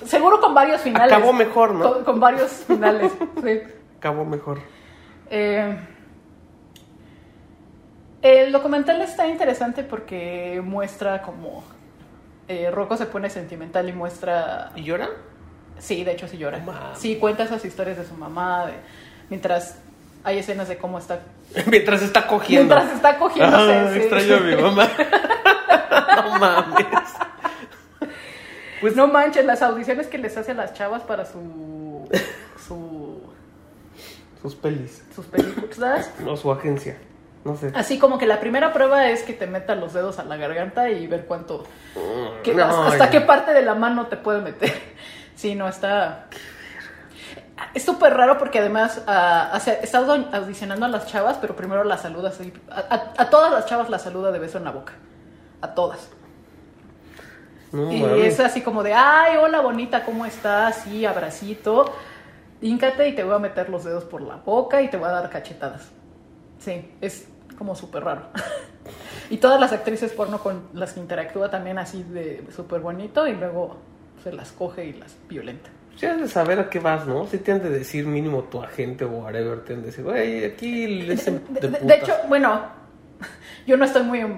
Seguro 0.06 0.42
con 0.42 0.54
varios 0.54 0.82
finales. 0.82 1.14
Acabó 1.14 1.32
mejor, 1.34 1.74
¿no? 1.76 1.94
Con, 1.94 2.04
con 2.04 2.20
varios 2.20 2.52
finales, 2.52 3.12
sí. 3.44 3.60
Acabó 3.98 4.26
mejor. 4.26 4.60
Eh, 5.30 5.78
el 8.22 8.52
documental 8.52 9.02
está 9.02 9.28
interesante 9.28 9.84
porque 9.84 10.62
muestra 10.64 11.22
como 11.22 11.64
eh, 12.48 12.70
Rocco 12.72 12.98
se 12.98 13.06
pone 13.06 13.30
sentimental 13.30 13.88
y 13.88 13.94
muestra... 13.94 14.72
¿Y 14.76 14.84
llora? 14.84 15.10
Sí, 15.80 16.04
de 16.04 16.12
hecho 16.14 16.28
sí 16.28 16.38
llora. 16.38 16.60
Mames. 16.60 16.98
Sí, 17.00 17.18
cuenta 17.18 17.44
esas 17.44 17.64
historias 17.66 17.98
de 17.98 18.06
su 18.06 18.14
mamá, 18.16 18.68
de- 18.68 18.74
mientras 19.30 19.78
hay 20.24 20.40
escenas 20.40 20.68
de 20.70 20.78
cómo 20.78 20.98
está... 21.00 21.20
Mientras 21.68 22.02
está 22.02 22.26
cogiendo. 22.28 22.74
Mientras 22.76 22.96
está 22.96 23.18
cogiéndose. 23.18 23.74
Ah, 23.74 23.90
sí. 23.94 24.00
extraño 24.00 24.36
a 24.36 24.40
mi 24.40 24.56
mamá. 24.56 24.90
no 26.24 26.40
mames. 26.40 26.86
Pues 28.82 28.96
no 28.96 29.08
manches, 29.08 29.46
las 29.46 29.62
audiciones 29.62 30.08
que 30.08 30.18
les 30.18 30.36
hace 30.38 30.52
a 30.52 30.56
las 30.56 30.74
chavas 30.74 31.04
para 31.04 31.26
su... 31.26 32.08
su 32.68 33.22
Sus 34.42 34.56
pelis. 34.56 35.04
sus 35.16 35.26
películas. 35.28 36.12
No, 36.20 36.36
su 36.36 36.52
agencia. 36.52 36.98
No 37.46 37.56
sé. 37.58 37.72
Así 37.76 38.00
como 38.00 38.18
que 38.18 38.26
la 38.26 38.40
primera 38.40 38.74
prueba 38.74 39.08
es 39.10 39.24
que 39.24 39.34
te 39.34 39.48
metan 39.48 39.80
los 39.82 39.94
dedos 39.94 40.20
a 40.20 40.24
la 40.26 40.38
garganta 40.38 40.90
y 40.90 41.08
ver 41.08 41.26
cuánto... 41.26 41.66
¿Qué- 42.44 42.54
No, 42.54 42.84
¿Hasta 42.86 43.10
qué 43.10 43.22
parte 43.22 43.54
de 43.54 43.62
la 43.62 43.76
mano 43.76 44.08
te 44.08 44.18
puede 44.18 44.42
meter? 44.42 44.74
Sí, 45.44 45.56
no, 45.56 45.68
está... 45.68 46.28
Es 47.74 47.84
súper 47.84 48.14
raro 48.14 48.38
porque 48.38 48.60
además 48.60 48.96
está 49.00 50.00
audi- 50.00 50.34
audicionando 50.34 50.86
a 50.86 50.88
las 50.90 51.06
chavas, 51.08 51.38
pero 51.42 51.54
primero 51.54 51.84
las 51.84 52.00
saluda 52.02 52.30
así. 52.30 52.54
A, 52.72 52.80
a- 52.80 53.14
a 53.24 53.30
todas 53.30 53.52
las 53.52 53.66
chavas 53.66 53.90
las 53.90 54.04
saluda 54.04 54.32
de 54.32 54.40
beso 54.40 54.58
en 54.58 54.64
la 54.64 54.72
boca. 54.72 54.94
A 55.60 55.76
todas. 55.76 56.10
No 57.74 57.92
y 57.92 58.22
es 58.22 58.40
así 58.40 58.62
como 58.62 58.84
de, 58.84 58.94
ay, 58.94 59.36
hola 59.36 59.60
bonita, 59.60 60.06
¿cómo 60.06 60.26
estás? 60.26 60.78
Sí, 60.86 61.06
abracito. 61.06 61.94
Híncate 62.62 63.10
y 63.10 63.14
te 63.14 63.26
voy 63.26 63.36
a 63.36 63.40
meter 63.40 63.68
los 63.68 63.84
dedos 63.84 64.06
por 64.06 64.22
la 64.22 64.38
boca 64.38 64.82
y 64.82 64.88
te 64.90 64.96
voy 64.96 65.10
a 65.10 65.12
dar 65.12 65.30
cachetadas. 65.30 65.90
Sí, 66.60 66.90
es 67.02 67.28
como 67.58 67.76
súper 67.76 68.06
raro. 68.06 68.28
y 69.30 69.36
todas 69.40 69.60
las 69.60 69.74
actrices 69.74 70.14
porno 70.14 70.40
con 70.40 70.70
las 70.72 70.94
que 70.94 71.02
interactúa 71.02 71.50
también 71.50 71.80
así 71.80 72.02
de 72.02 72.48
súper 72.56 72.80
bonito 72.80 73.28
y 73.28 73.34
luego 73.36 73.92
se 74.24 74.32
las 74.34 74.52
coge 74.52 74.86
y 74.86 74.94
las 74.94 75.16
violenta. 75.30 75.70
Sí 75.96 76.06
has 76.08 76.20
de 76.20 76.28
saber 76.28 76.60
a 76.60 76.70
qué 76.70 76.80
vas, 76.80 77.06
¿no? 77.06 77.28
Si 77.28 77.38
te 77.38 77.52
han 77.52 77.62
de 77.62 77.70
decir 77.70 78.08
mínimo 78.08 78.44
tu 78.46 78.62
agente 78.64 79.06
o 79.06 79.10
whatever, 79.10 79.64
te 79.64 79.74
han 79.74 79.82
de 79.82 79.88
decir, 79.88 80.04
güey, 80.04 80.44
aquí 80.46 80.88
le 80.88 81.14
hacen 81.14 81.44
De, 81.50 81.60
de, 81.62 81.68
de- 81.68 81.70
de 81.74 81.78
putas". 81.80 81.98
hecho, 82.00 82.14
bueno, 82.28 82.62
yo 83.68 83.78
no 83.78 83.86
estoy 83.86 84.04
muy... 84.04 84.20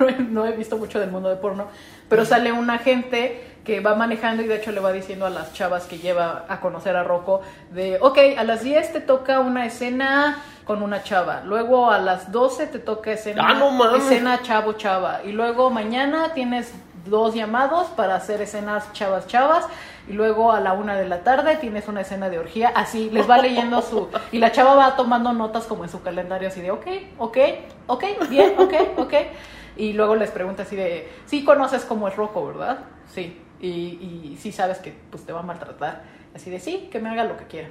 No 0.00 0.08
he, 0.08 0.18
no 0.18 0.46
he 0.46 0.52
visto 0.56 0.76
mucho 0.78 0.98
del 0.98 1.10
mundo 1.12 1.28
de 1.28 1.36
porno, 1.36 1.68
pero 2.08 2.24
sale 2.24 2.50
un 2.50 2.68
agente 2.70 3.44
que 3.62 3.78
va 3.78 3.94
manejando 3.94 4.42
y 4.42 4.48
de 4.48 4.56
hecho 4.56 4.72
le 4.72 4.80
va 4.80 4.90
diciendo 4.90 5.26
a 5.26 5.30
las 5.30 5.52
chavas 5.52 5.84
que 5.84 5.98
lleva 5.98 6.44
a 6.48 6.58
conocer 6.60 6.96
a 6.96 7.04
Rocco 7.04 7.42
de, 7.70 7.98
ok, 8.00 8.18
a 8.36 8.42
las 8.42 8.64
10 8.64 8.94
te 8.94 9.00
toca 9.00 9.38
una 9.38 9.64
escena 9.66 10.38
con 10.64 10.82
una 10.82 11.04
chava, 11.04 11.42
luego 11.44 11.90
a 11.92 11.98
las 12.00 12.32
12 12.32 12.66
te 12.68 12.78
toca 12.80 13.12
escena, 13.12 13.46
Ah, 13.46 13.54
no 13.54 13.94
escena 13.94 14.40
chavo 14.42 14.72
chava 14.72 15.20
y 15.24 15.30
luego 15.30 15.70
mañana 15.70 16.32
tienes 16.34 16.72
dos 17.04 17.34
llamados 17.34 17.88
para 17.88 18.14
hacer 18.16 18.40
escenas 18.40 18.92
chavas 18.92 19.26
chavas 19.26 19.66
y 20.08 20.12
luego 20.12 20.52
a 20.52 20.60
la 20.60 20.72
una 20.72 20.96
de 20.96 21.08
la 21.08 21.22
tarde 21.22 21.56
tienes 21.56 21.88
una 21.88 22.00
escena 22.00 22.28
de 22.28 22.38
orgía, 22.38 22.72
así 22.74 23.10
les 23.10 23.28
va 23.28 23.38
leyendo 23.38 23.82
su 23.82 24.08
y 24.30 24.38
la 24.38 24.52
chava 24.52 24.74
va 24.74 24.96
tomando 24.96 25.32
notas 25.32 25.64
como 25.64 25.84
en 25.84 25.90
su 25.90 26.02
calendario 26.02 26.48
así 26.48 26.60
de 26.60 26.70
ok, 26.70 26.86
ok, 27.18 27.38
ok, 27.86 28.04
bien, 28.28 28.54
ok, 28.58 28.74
ok 28.98 29.14
y 29.76 29.92
luego 29.92 30.16
les 30.16 30.30
pregunta 30.30 30.64
así 30.64 30.76
de 30.76 31.10
sí 31.26 31.44
conoces 31.44 31.84
cómo 31.84 32.08
es 32.08 32.16
Rocco, 32.16 32.46
¿verdad? 32.46 32.80
Sí 33.12 33.40
y, 33.60 33.68
y 33.68 34.38
sí 34.40 34.52
sabes 34.52 34.78
que 34.78 34.92
pues 35.10 35.24
te 35.24 35.32
va 35.32 35.40
a 35.40 35.44
maltratar 35.44 36.02
así 36.34 36.50
de 36.50 36.60
sí, 36.60 36.88
que 36.90 36.98
me 36.98 37.10
haga 37.10 37.24
lo 37.24 37.36
que 37.36 37.46
quiera 37.46 37.68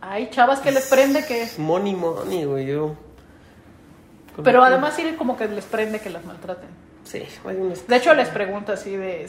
hay 0.00 0.30
chavas 0.30 0.60
que 0.60 0.72
les 0.72 0.88
prende 0.88 1.26
que 1.26 1.46
Money, 1.58 1.94
money, 1.94 2.44
güey, 2.44 2.66
yo. 2.66 2.94
pero 4.42 4.62
además 4.62 4.94
sí 4.94 5.14
como 5.18 5.36
que 5.36 5.48
les 5.48 5.64
prende 5.64 6.00
que 6.00 6.10
las 6.10 6.24
maltraten 6.24 6.89
Sí, 7.10 7.24
hay 7.44 7.56
unos. 7.56 7.86
De 7.86 7.96
hecho, 7.96 8.14
les 8.14 8.28
pregunto 8.28 8.72
así 8.72 8.94
de, 8.96 9.28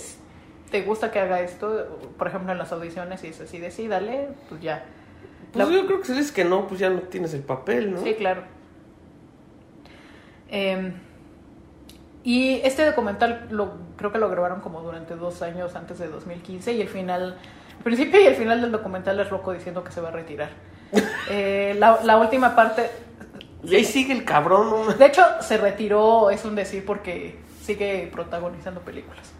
¿te 0.70 0.82
gusta 0.84 1.10
que 1.12 1.20
haga 1.20 1.42
esto? 1.42 2.00
Por 2.18 2.28
ejemplo, 2.28 2.52
en 2.52 2.58
las 2.58 2.72
audiciones 2.72 3.24
y 3.24 3.28
es 3.28 3.42
así 3.42 3.58
de, 3.58 3.72
sí, 3.72 3.88
dale, 3.88 4.28
pues 4.50 4.62
ya. 4.62 4.84
Pues 5.54 5.68
La- 5.68 5.74
yo 5.76 5.86
creo 5.88 6.00
que 6.00 6.06
si 6.06 6.14
dices 6.14 6.32
que 6.32 6.46
no, 6.46 6.68
pues 6.68 6.80
ya 6.80 6.90
no 6.90 7.00
tienes 7.02 7.34
el 7.34 7.42
papel, 7.42 7.94
¿no? 7.94 8.02
Sí, 8.04 8.14
claro. 8.16 8.44
Eh, 10.50 10.94
Y 12.24 12.62
este 12.64 12.86
documental 12.86 13.48
lo, 13.50 13.74
creo 13.98 14.12
que 14.12 14.20
lo 14.20 14.30
grabaron 14.30 14.62
como 14.62 14.82
durante 14.82 15.16
dos 15.16 15.42
años 15.42 15.76
antes 15.76 15.98
de 15.98 16.08
2015 16.08 16.74
y 16.74 16.82
el 16.82 16.88
final, 16.88 17.36
el 17.80 17.84
principio 17.84 18.22
y 18.22 18.26
el 18.28 18.36
final 18.36 18.62
del 18.62 18.72
documental 18.72 19.20
es 19.20 19.30
Rocco 19.32 19.54
diciendo 19.54 19.84
que 19.84 19.92
se 19.92 20.02
va 20.02 20.10
a 20.10 20.12
retirar. 20.12 20.50
Eh, 21.30 21.76
la, 21.80 22.00
la 22.04 22.18
última 22.18 22.54
parte, 22.56 22.90
Y 23.64 23.76
ahí 23.76 23.86
sigue 23.86 24.12
el 24.14 24.24
cabrón. 24.26 24.70
¿no? 24.70 24.94
de 24.94 25.06
hecho 25.06 25.24
se 25.40 25.58
retiró, 25.58 26.30
es 26.30 26.44
un 26.46 26.54
decir 26.56 26.86
porque 26.86 27.38
sigue 27.62 28.10
protagonizando 28.12 28.82
películas. 28.82 29.32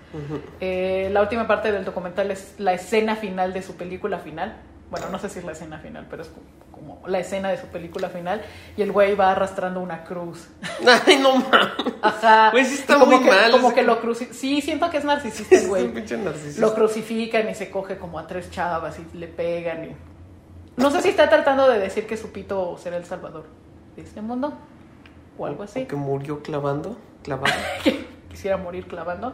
Eh, 0.60 1.10
la 1.12 1.22
última 1.22 1.48
parte 1.48 1.72
del 1.72 1.86
documental 1.86 2.32
es 2.32 2.56
la 2.58 2.74
escena 2.74 3.16
final 3.16 3.54
de 3.54 3.62
su 3.62 3.76
película 3.76 4.20
final. 4.20 4.58
Bueno, 4.90 5.08
no 5.10 5.20
sé 5.20 5.30
si 5.30 5.40
es 5.40 5.46
la 5.46 5.54
escena 5.54 5.80
final, 5.80 6.06
pero 6.10 6.24
es 6.24 6.28
como, 6.28 6.46
como 6.98 7.08
la 7.08 7.20
escena 7.20 7.48
de 7.50 7.58
su 7.58 7.68
película 7.68 8.10
final. 8.10 8.42
Y 8.76 8.82
el 8.82 8.92
güey 8.92 9.16
va 9.16 9.32
arrastrando 9.32 9.80
una 9.80 10.04
cruz. 10.04 10.50
Ay, 11.08 11.18
no 11.18 11.36
mames. 11.38 11.94
Ajá. 12.02 12.52
Sí 12.54 12.74
está 12.76 12.96
como 13.00 13.06
muy 13.18 13.24
que, 13.24 13.30
mal 13.30 13.52
Como 13.52 13.68
ese- 13.68 13.76
que 13.76 13.84
lo 13.84 14.02
crucifican. 14.02 14.36
Sí, 14.38 14.60
siento 14.62 14.90
que 14.90 14.98
es 14.98 15.06
narcisista 15.06 15.56
el 15.56 15.62
Es 15.62 15.70
güey. 15.70 15.84
un 15.86 15.94
pinche 15.94 16.18
narcisista. 16.18 16.60
Lo 16.62 16.74
crucifican 16.76 17.50
y 17.50 17.56
se 17.56 17.70
coge 17.72 17.98
como 17.98 18.20
a 18.20 18.28
tres 18.28 18.52
chavas 18.52 18.98
y 19.00 19.18
le 19.18 19.28
pegan. 19.28 19.86
Y... 19.86 19.96
No 20.76 20.92
sé 20.92 21.02
si 21.02 21.10
está 21.10 21.30
tratando 21.30 21.70
de 21.70 21.80
decir 21.80 22.06
que 22.06 22.18
su 22.18 22.32
pito 22.34 22.78
será 22.78 22.98
el 22.98 23.06
salvador 23.06 23.46
de 23.96 24.02
este 24.02 24.20
mundo. 24.22 24.54
O 25.38 25.46
algo 25.46 25.64
así. 25.64 25.86
Que 25.86 25.96
murió 25.96 26.44
clavando. 26.44 26.98
Clavando. 27.24 27.56
quisiera 28.32 28.58
morir 28.58 28.88
clavando. 28.88 29.34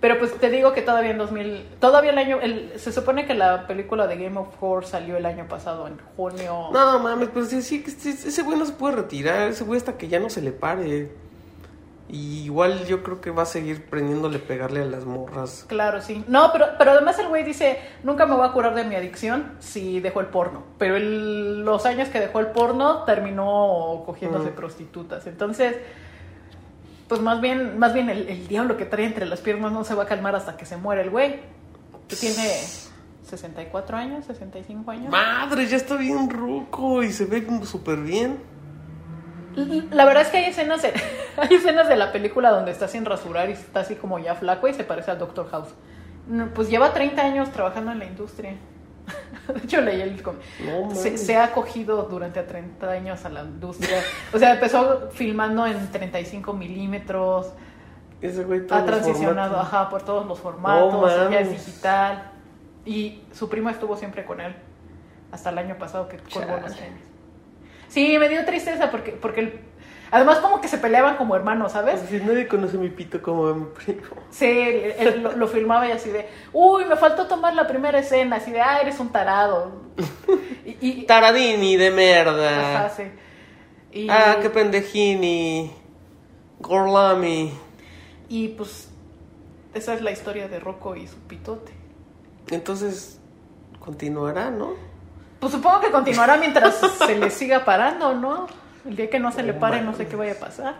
Pero 0.00 0.18
pues 0.18 0.32
te 0.40 0.48
digo 0.48 0.72
que 0.72 0.80
todavía 0.80 1.10
en 1.10 1.18
2000, 1.18 1.76
todavía 1.78 2.10
el 2.12 2.16
año, 2.18 2.38
el, 2.40 2.72
se 2.80 2.90
supone 2.90 3.26
que 3.26 3.34
la 3.34 3.66
película 3.66 4.06
de 4.06 4.16
Game 4.16 4.38
of 4.38 4.56
Thrones 4.58 4.88
salió 4.88 5.18
el 5.18 5.26
año 5.26 5.46
pasado, 5.46 5.86
en 5.86 5.98
junio. 6.16 6.70
No 6.72 6.98
mames, 7.00 7.28
pues 7.28 7.48
sí, 7.50 7.60
sí, 7.60 7.82
que 7.82 7.90
ese 7.90 8.42
güey 8.42 8.58
no 8.58 8.64
se 8.64 8.72
puede 8.72 8.96
retirar. 8.96 9.48
Ese 9.48 9.62
güey 9.64 9.76
hasta 9.76 9.98
que 9.98 10.08
ya 10.08 10.18
no 10.18 10.30
se 10.30 10.40
le 10.40 10.52
pare. 10.52 11.12
Y 12.08 12.44
igual 12.44 12.86
yo 12.86 13.02
creo 13.04 13.20
que 13.20 13.30
va 13.30 13.42
a 13.42 13.46
seguir 13.46 13.84
prendiéndole 13.84 14.38
pegarle 14.40 14.80
a 14.82 14.84
las 14.84 15.04
morras. 15.04 15.64
Claro, 15.68 16.00
sí. 16.00 16.24
No, 16.26 16.50
pero, 16.50 16.66
pero 16.76 16.90
además 16.92 17.18
el 17.20 17.28
güey 17.28 17.44
dice, 17.44 17.78
nunca 18.02 18.26
me 18.26 18.34
voy 18.34 18.48
a 18.48 18.52
curar 18.52 18.74
de 18.74 18.82
mi 18.84 18.96
adicción 18.96 19.52
si 19.60 20.00
dejo 20.00 20.18
el 20.20 20.26
porno. 20.26 20.64
Pero 20.78 20.96
el- 20.96 21.62
los 21.64 21.86
años 21.86 22.08
que 22.08 22.18
dejó 22.18 22.40
el 22.40 22.48
porno 22.48 23.04
terminó 23.04 24.02
cogiéndose 24.06 24.50
Mm. 24.50 24.54
prostitutas. 24.54 25.26
Entonces, 25.28 25.76
pues 27.10 27.20
más 27.20 27.40
bien, 27.40 27.76
más 27.76 27.92
bien 27.92 28.08
el, 28.08 28.28
el 28.28 28.46
diablo 28.46 28.76
que 28.76 28.84
trae 28.84 29.04
entre 29.04 29.26
las 29.26 29.40
piernas 29.40 29.72
no 29.72 29.82
se 29.82 29.96
va 29.96 30.04
a 30.04 30.06
calmar 30.06 30.36
hasta 30.36 30.56
que 30.56 30.64
se 30.64 30.76
muere 30.76 31.02
el 31.02 31.10
güey. 31.10 31.40
Que 32.06 32.14
tiene 32.14 32.48
64 33.24 33.96
años, 33.96 34.26
65 34.26 34.88
años. 34.92 35.10
Madre, 35.10 35.66
ya 35.66 35.76
está 35.76 35.96
bien 35.96 36.30
ruco 36.30 37.02
y 37.02 37.10
se 37.10 37.24
ve 37.24 37.44
como 37.44 37.66
súper 37.66 37.98
bien. 37.98 38.38
La 39.90 40.04
verdad 40.04 40.22
es 40.22 40.28
que 40.28 40.36
hay 40.36 40.44
escenas, 40.44 40.82
de, 40.82 40.92
hay 41.36 41.52
escenas 41.52 41.88
de 41.88 41.96
la 41.96 42.12
película 42.12 42.50
donde 42.50 42.70
está 42.70 42.86
sin 42.86 43.04
rasurar 43.04 43.48
y 43.50 43.54
está 43.54 43.80
así 43.80 43.96
como 43.96 44.20
ya 44.20 44.36
flaco 44.36 44.68
y 44.68 44.74
se 44.74 44.84
parece 44.84 45.10
al 45.10 45.18
Doctor 45.18 45.50
House. 45.50 45.74
Pues 46.54 46.70
lleva 46.70 46.92
30 46.92 47.20
años 47.20 47.50
trabajando 47.50 47.90
en 47.90 47.98
la 47.98 48.04
industria. 48.04 48.54
De 49.48 49.60
hecho, 49.64 49.80
leí 49.80 50.00
el 50.00 50.22
No, 50.22 50.94
se, 50.94 51.36
ha 51.36 51.44
acogido 51.44 52.04
durante 52.04 52.42
30 52.42 52.90
años 52.90 53.24
a 53.24 53.28
la 53.28 53.42
industria. 53.42 53.98
O 54.32 54.38
sea, 54.38 54.54
empezó 54.54 55.10
filmando 55.12 55.66
en 55.66 55.90
35 55.90 56.52
milímetros, 56.52 57.52
Ese 58.20 58.44
güey 58.44 58.62
ha 58.70 58.84
transicionado 58.84 59.58
ajá, 59.58 59.88
por 59.88 60.02
todos 60.02 60.26
los 60.26 60.38
formatos, 60.38 60.92
No 60.92 61.30
ya 61.30 61.40
es 61.40 61.50
digital. 61.50 62.32
Y 62.84 63.22
su 63.32 63.48
primo 63.48 63.70
estuvo 63.70 63.96
siempre 63.96 64.24
con 64.24 64.40
él, 64.40 64.54
hasta 65.32 65.50
el 65.50 65.58
año 65.58 65.76
pasado 65.78 66.08
que 66.08 66.18
colgó 66.18 66.56
los 66.58 66.76
tenis. 66.76 67.02
Sí, 67.88 68.16
me 68.18 68.28
dio 68.28 68.44
tristeza 68.44 68.90
porque, 68.90 69.12
porque 69.12 69.40
el- 69.40 69.69
además 70.10 70.38
como 70.38 70.60
que 70.60 70.68
se 70.68 70.78
peleaban 70.78 71.16
como 71.16 71.34
hermanos, 71.36 71.72
¿sabes? 71.72 72.00
Si 72.08 72.18
nadie 72.18 72.46
conoce 72.48 72.76
mi 72.78 72.88
pito 72.88 73.20
como 73.22 73.46
a 73.48 73.54
mi 73.54 73.66
primo. 73.66 74.02
Sí, 74.30 74.46
él, 74.46 74.94
él 74.98 75.22
lo, 75.22 75.32
lo 75.32 75.48
filmaba 75.48 75.88
y 75.88 75.92
así 75.92 76.10
de, 76.10 76.28
uy, 76.52 76.84
me 76.84 76.96
faltó 76.96 77.26
tomar 77.26 77.54
la 77.54 77.66
primera 77.66 77.98
escena, 77.98 78.36
así 78.36 78.50
de, 78.50 78.60
ah, 78.60 78.80
eres 78.80 78.98
un 79.00 79.10
tarado. 79.10 79.72
Y, 80.64 80.76
y- 80.80 81.06
Taradini 81.06 81.76
de 81.76 81.90
merda. 81.90 82.76
ajá, 82.86 82.90
sí. 82.90 83.04
Y, 83.92 84.08
Ah, 84.08 84.36
qué 84.40 84.50
pendejini. 84.50 85.72
Gorlami. 86.60 87.52
y 88.28 88.48
pues 88.48 88.88
esa 89.74 89.94
es 89.94 90.02
la 90.02 90.10
historia 90.10 90.46
de 90.48 90.60
Rocco 90.60 90.94
y 90.96 91.06
su 91.06 91.16
pitote. 91.20 91.72
Entonces, 92.50 93.18
continuará, 93.78 94.50
¿no? 94.50 94.74
Pues 95.40 95.52
supongo 95.52 95.80
que 95.80 95.90
continuará 95.90 96.36
mientras 96.36 96.76
se 97.06 97.16
le 97.16 97.30
siga 97.30 97.64
parando, 97.64 98.14
¿no? 98.14 98.46
El 98.86 98.96
día 98.96 99.10
que 99.10 99.18
no 99.18 99.30
se 99.32 99.42
le 99.42 99.52
pare, 99.54 99.82
no 99.82 99.94
sé 99.94 100.06
qué 100.06 100.16
vaya 100.16 100.32
a 100.32 100.36
pasar. 100.36 100.74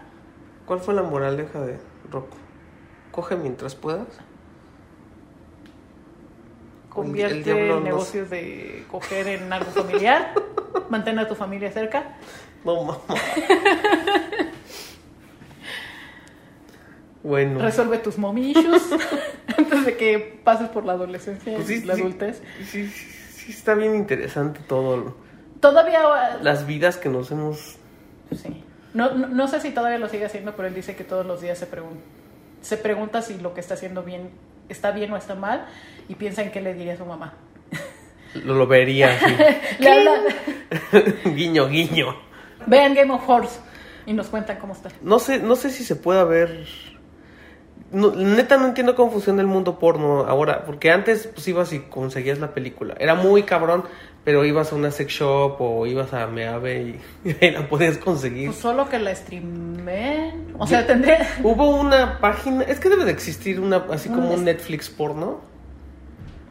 ¿Cuál 0.67 0.81
fue 0.81 0.95
la 0.95 1.03
moraleja 1.03 1.61
de 1.61 1.79
Rocco? 2.11 2.37
Coge 3.11 3.37
mientras 3.37 3.75
puedas. 3.75 4.07
El 6.85 6.91
Convierte 6.91 7.43
diablo 7.55 7.77
no- 7.77 7.81
negocios 7.81 8.31
de 8.31 8.85
coger 8.91 9.29
en 9.29 9.53
algo 9.53 9.71
familiar. 9.71 10.33
Mantén 10.91 11.19
a 11.19 11.29
tu 11.29 11.35
familia 11.35 11.71
cerca. 11.73 12.17
No, 12.65 12.83
mamá. 12.85 12.99
bueno. 17.23 17.61
Resuelve 17.61 17.99
tus 17.99 18.17
issues 18.19 18.83
antes 19.59 19.85
de 19.87 19.97
que 19.97 20.41
pases 20.45 20.69
por 20.69 20.85
la 20.85 20.93
adolescencia 20.93 21.55
Pues 21.57 21.71
y 21.71 21.85
la 21.85 21.95
sí. 21.95 22.01
adultez. 22.01 22.43
Sí, 22.65 22.87
sí, 22.89 23.11
sí, 23.33 23.53
está 23.53 23.75
bien 23.75 23.95
interesante 23.95 24.61
todo. 24.67 25.17
Todavía. 25.61 26.39
Las 26.43 26.67
vidas 26.67 26.97
que 26.97 27.09
nos 27.11 27.31
hemos... 27.31 27.77
Sí. 28.33 28.65
No, 28.95 29.13
no, 29.15 29.29
no 29.29 29.49
sé 29.49 29.61
si 29.61 29.71
todavía 29.71 29.99
lo 29.99 30.09
sigue 30.09 30.25
haciendo, 30.25 30.55
pero 30.57 30.69
él 30.69 30.75
dice 30.75 30.97
que 30.97 31.05
todos 31.05 31.25
los 31.27 31.41
días 31.41 31.59
se, 31.59 31.71
pregun- 31.71 32.01
se 32.61 32.77
pregunta 32.77 33.23
si 33.23 33.39
lo 33.39 33.55
que 33.55 33.61
está 33.61 33.75
haciendo 33.75 34.03
bien 34.03 34.31
está 34.69 34.91
bien 34.93 35.13
o 35.13 35.17
está 35.17 35.35
mal 35.35 35.67
y 36.09 36.15
piensa 36.15 36.43
en 36.43 36.51
qué 36.53 36.61
le 36.61 36.75
diría 36.75 36.95
a 36.95 36.97
su 36.97 37.05
mamá. 37.07 37.35
Lo, 38.45 38.55
lo 38.55 38.67
vería 38.69 39.11
guiño, 41.25 41.69
guiño. 41.69 42.15
Vean 42.67 42.95
Game 42.95 43.13
of 43.13 43.25
Thrones 43.25 43.61
y 44.07 44.13
nos 44.13 44.29
cuentan 44.29 44.59
cómo 44.59 44.73
está. 44.75 44.91
No 45.03 45.19
sé, 45.19 45.39
no 45.39 45.57
sé 45.57 45.71
si 45.71 45.85
se 45.85 45.97
pueda 45.97 46.25
ver. 46.25 46.67
No, 47.93 48.13
neta 48.15 48.57
no 48.57 48.67
entiendo 48.67 48.95
cómo 48.95 49.11
funciona 49.11 49.41
el 49.41 49.49
mundo 49.49 49.79
porno 49.79 50.21
ahora, 50.27 50.65
porque 50.65 50.93
antes 50.93 51.27
pues 51.27 51.49
ibas 51.49 51.73
y 51.73 51.81
conseguías 51.81 52.39
la 52.39 52.55
película. 52.55 52.95
Era 52.99 53.17
muy 53.17 53.43
cabrón, 53.43 53.85
pero 54.25 54.45
ibas 54.45 54.73
a 54.73 54.77
una 54.77 54.91
sex 54.93 55.13
shop 55.13 55.57
o 55.61 55.87
ibas 55.87 56.13
a 56.13 56.27
Meave 56.29 56.83
y, 56.83 57.01
y 57.41 57.51
la 57.51 57.69
podías 57.69 57.99
conseguir. 57.99 58.47
Pues 58.49 58.59
solo 58.59 58.89
que 58.89 58.99
la 58.99 59.15
streamen. 59.15 60.55
O 60.59 60.67
sea, 60.67 60.87
tendría. 60.87 61.29
Hubo 61.43 61.69
una 61.71 62.21
página, 62.21 62.63
es 62.65 62.79
que 62.79 62.89
debe 62.89 63.05
de 63.05 63.13
existir 63.13 63.59
una 63.59 63.85
así 63.91 64.09
como 64.09 64.29
Un 64.29 64.41
un 64.41 64.45
Netflix 64.45 64.89
porno 64.89 65.41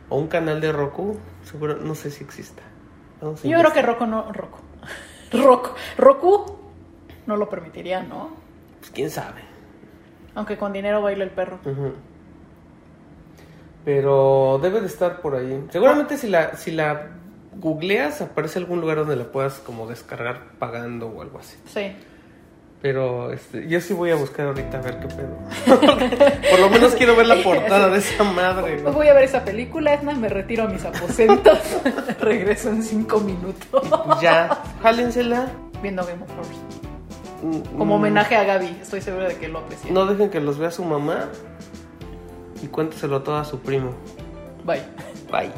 o 0.10 0.18
un 0.18 0.28
canal 0.28 0.60
de 0.60 0.72
Roku, 0.72 1.18
seguro 1.44 1.78
no 1.78 1.96
sé 1.96 2.12
si 2.12 2.24
exista. 2.24 2.64
Yo 3.22 3.60
creo 3.60 3.74
que. 3.74 3.82
Roku 3.82 4.06
no. 4.06 4.32
Roku. 4.32 4.60
Roku. 5.32 5.70
Roku 5.98 6.58
no 7.28 7.38
lo 7.38 7.50
permitiría, 7.50 8.02
¿no? 8.02 8.32
Pues, 8.80 8.92
quién 8.92 9.10
sabe. 9.10 9.49
Aunque 10.36 10.58
con 10.58 10.74
dinero 10.74 11.02
baila 11.02 11.24
el 11.24 11.32
perro. 11.32 11.60
Pero 13.86 14.60
debe 14.62 14.82
de 14.82 14.88
estar 14.88 15.22
por 15.22 15.36
ahí. 15.36 15.66
Seguramente 15.72 16.18
si 16.18 16.28
la, 16.28 16.56
si 16.56 16.72
la 16.72 17.08
googleas 17.56 18.22
aparece 18.22 18.60
algún 18.60 18.82
lugar 18.82 18.98
donde 18.98 19.16
la 19.16 19.26
puedas 19.26 19.56
como 19.56 19.88
descargar 19.88 20.52
pagando 20.60 21.08
o 21.08 21.22
algo 21.22 21.40
así. 21.40 21.58
Sí. 21.66 21.96
Pero 22.82 23.34
este, 23.34 23.68
yo 23.68 23.82
sí 23.82 23.94
voy 23.94 24.12
a 24.12 24.16
buscar 24.16 24.48
ahorita 24.48 24.78
a 24.78 24.82
ver 24.82 25.00
qué 25.00 25.08
pedo. 25.08 25.38
por 26.50 26.60
lo 26.60 26.70
menos 26.70 26.96
quiero 26.96 27.16
ver 27.16 27.28
la 27.28 27.44
portada 27.44 27.90
de 27.90 27.98
esa 27.98 28.24
madre. 28.24 28.82
Güey. 28.82 28.94
voy 28.94 29.08
a 29.08 29.14
ver 29.14 29.26
esa 29.26 29.44
película, 29.44 29.94
Edna, 29.94 30.14
me 30.14 30.30
retiro 30.30 30.64
a 30.64 30.68
mis 30.68 30.86
aposentos. 30.86 31.60
Regreso 32.22 32.70
en 32.70 32.84
cinco 32.84 33.20
minutos. 33.20 33.84
Ya, 34.22 34.64
jálensela. 34.82 35.48
Viendo 35.82 36.06
Game 36.06 36.24
of 36.24 36.30
Thrones. 36.30 36.79
Mm, 37.42 37.78
Como 37.78 37.86
mm, 37.86 38.00
homenaje 38.00 38.36
a 38.36 38.44
Gaby, 38.44 38.78
estoy 38.82 39.02
segura 39.02 39.28
de 39.28 39.38
que 39.38 39.48
lo 39.48 39.60
aprecia. 39.60 39.92
No 39.92 40.06
dejen 40.06 40.30
que 40.30 40.40
los 40.40 40.58
vea 40.58 40.72
su 40.72 40.84
mamá 40.84 41.30
y 42.62 42.68
cuénteselo 42.68 43.22
todo 43.22 43.38
a 43.38 43.46
su 43.46 43.60
primo. 43.60 43.92
Bye. 44.66 44.82
Bye. 45.32 45.52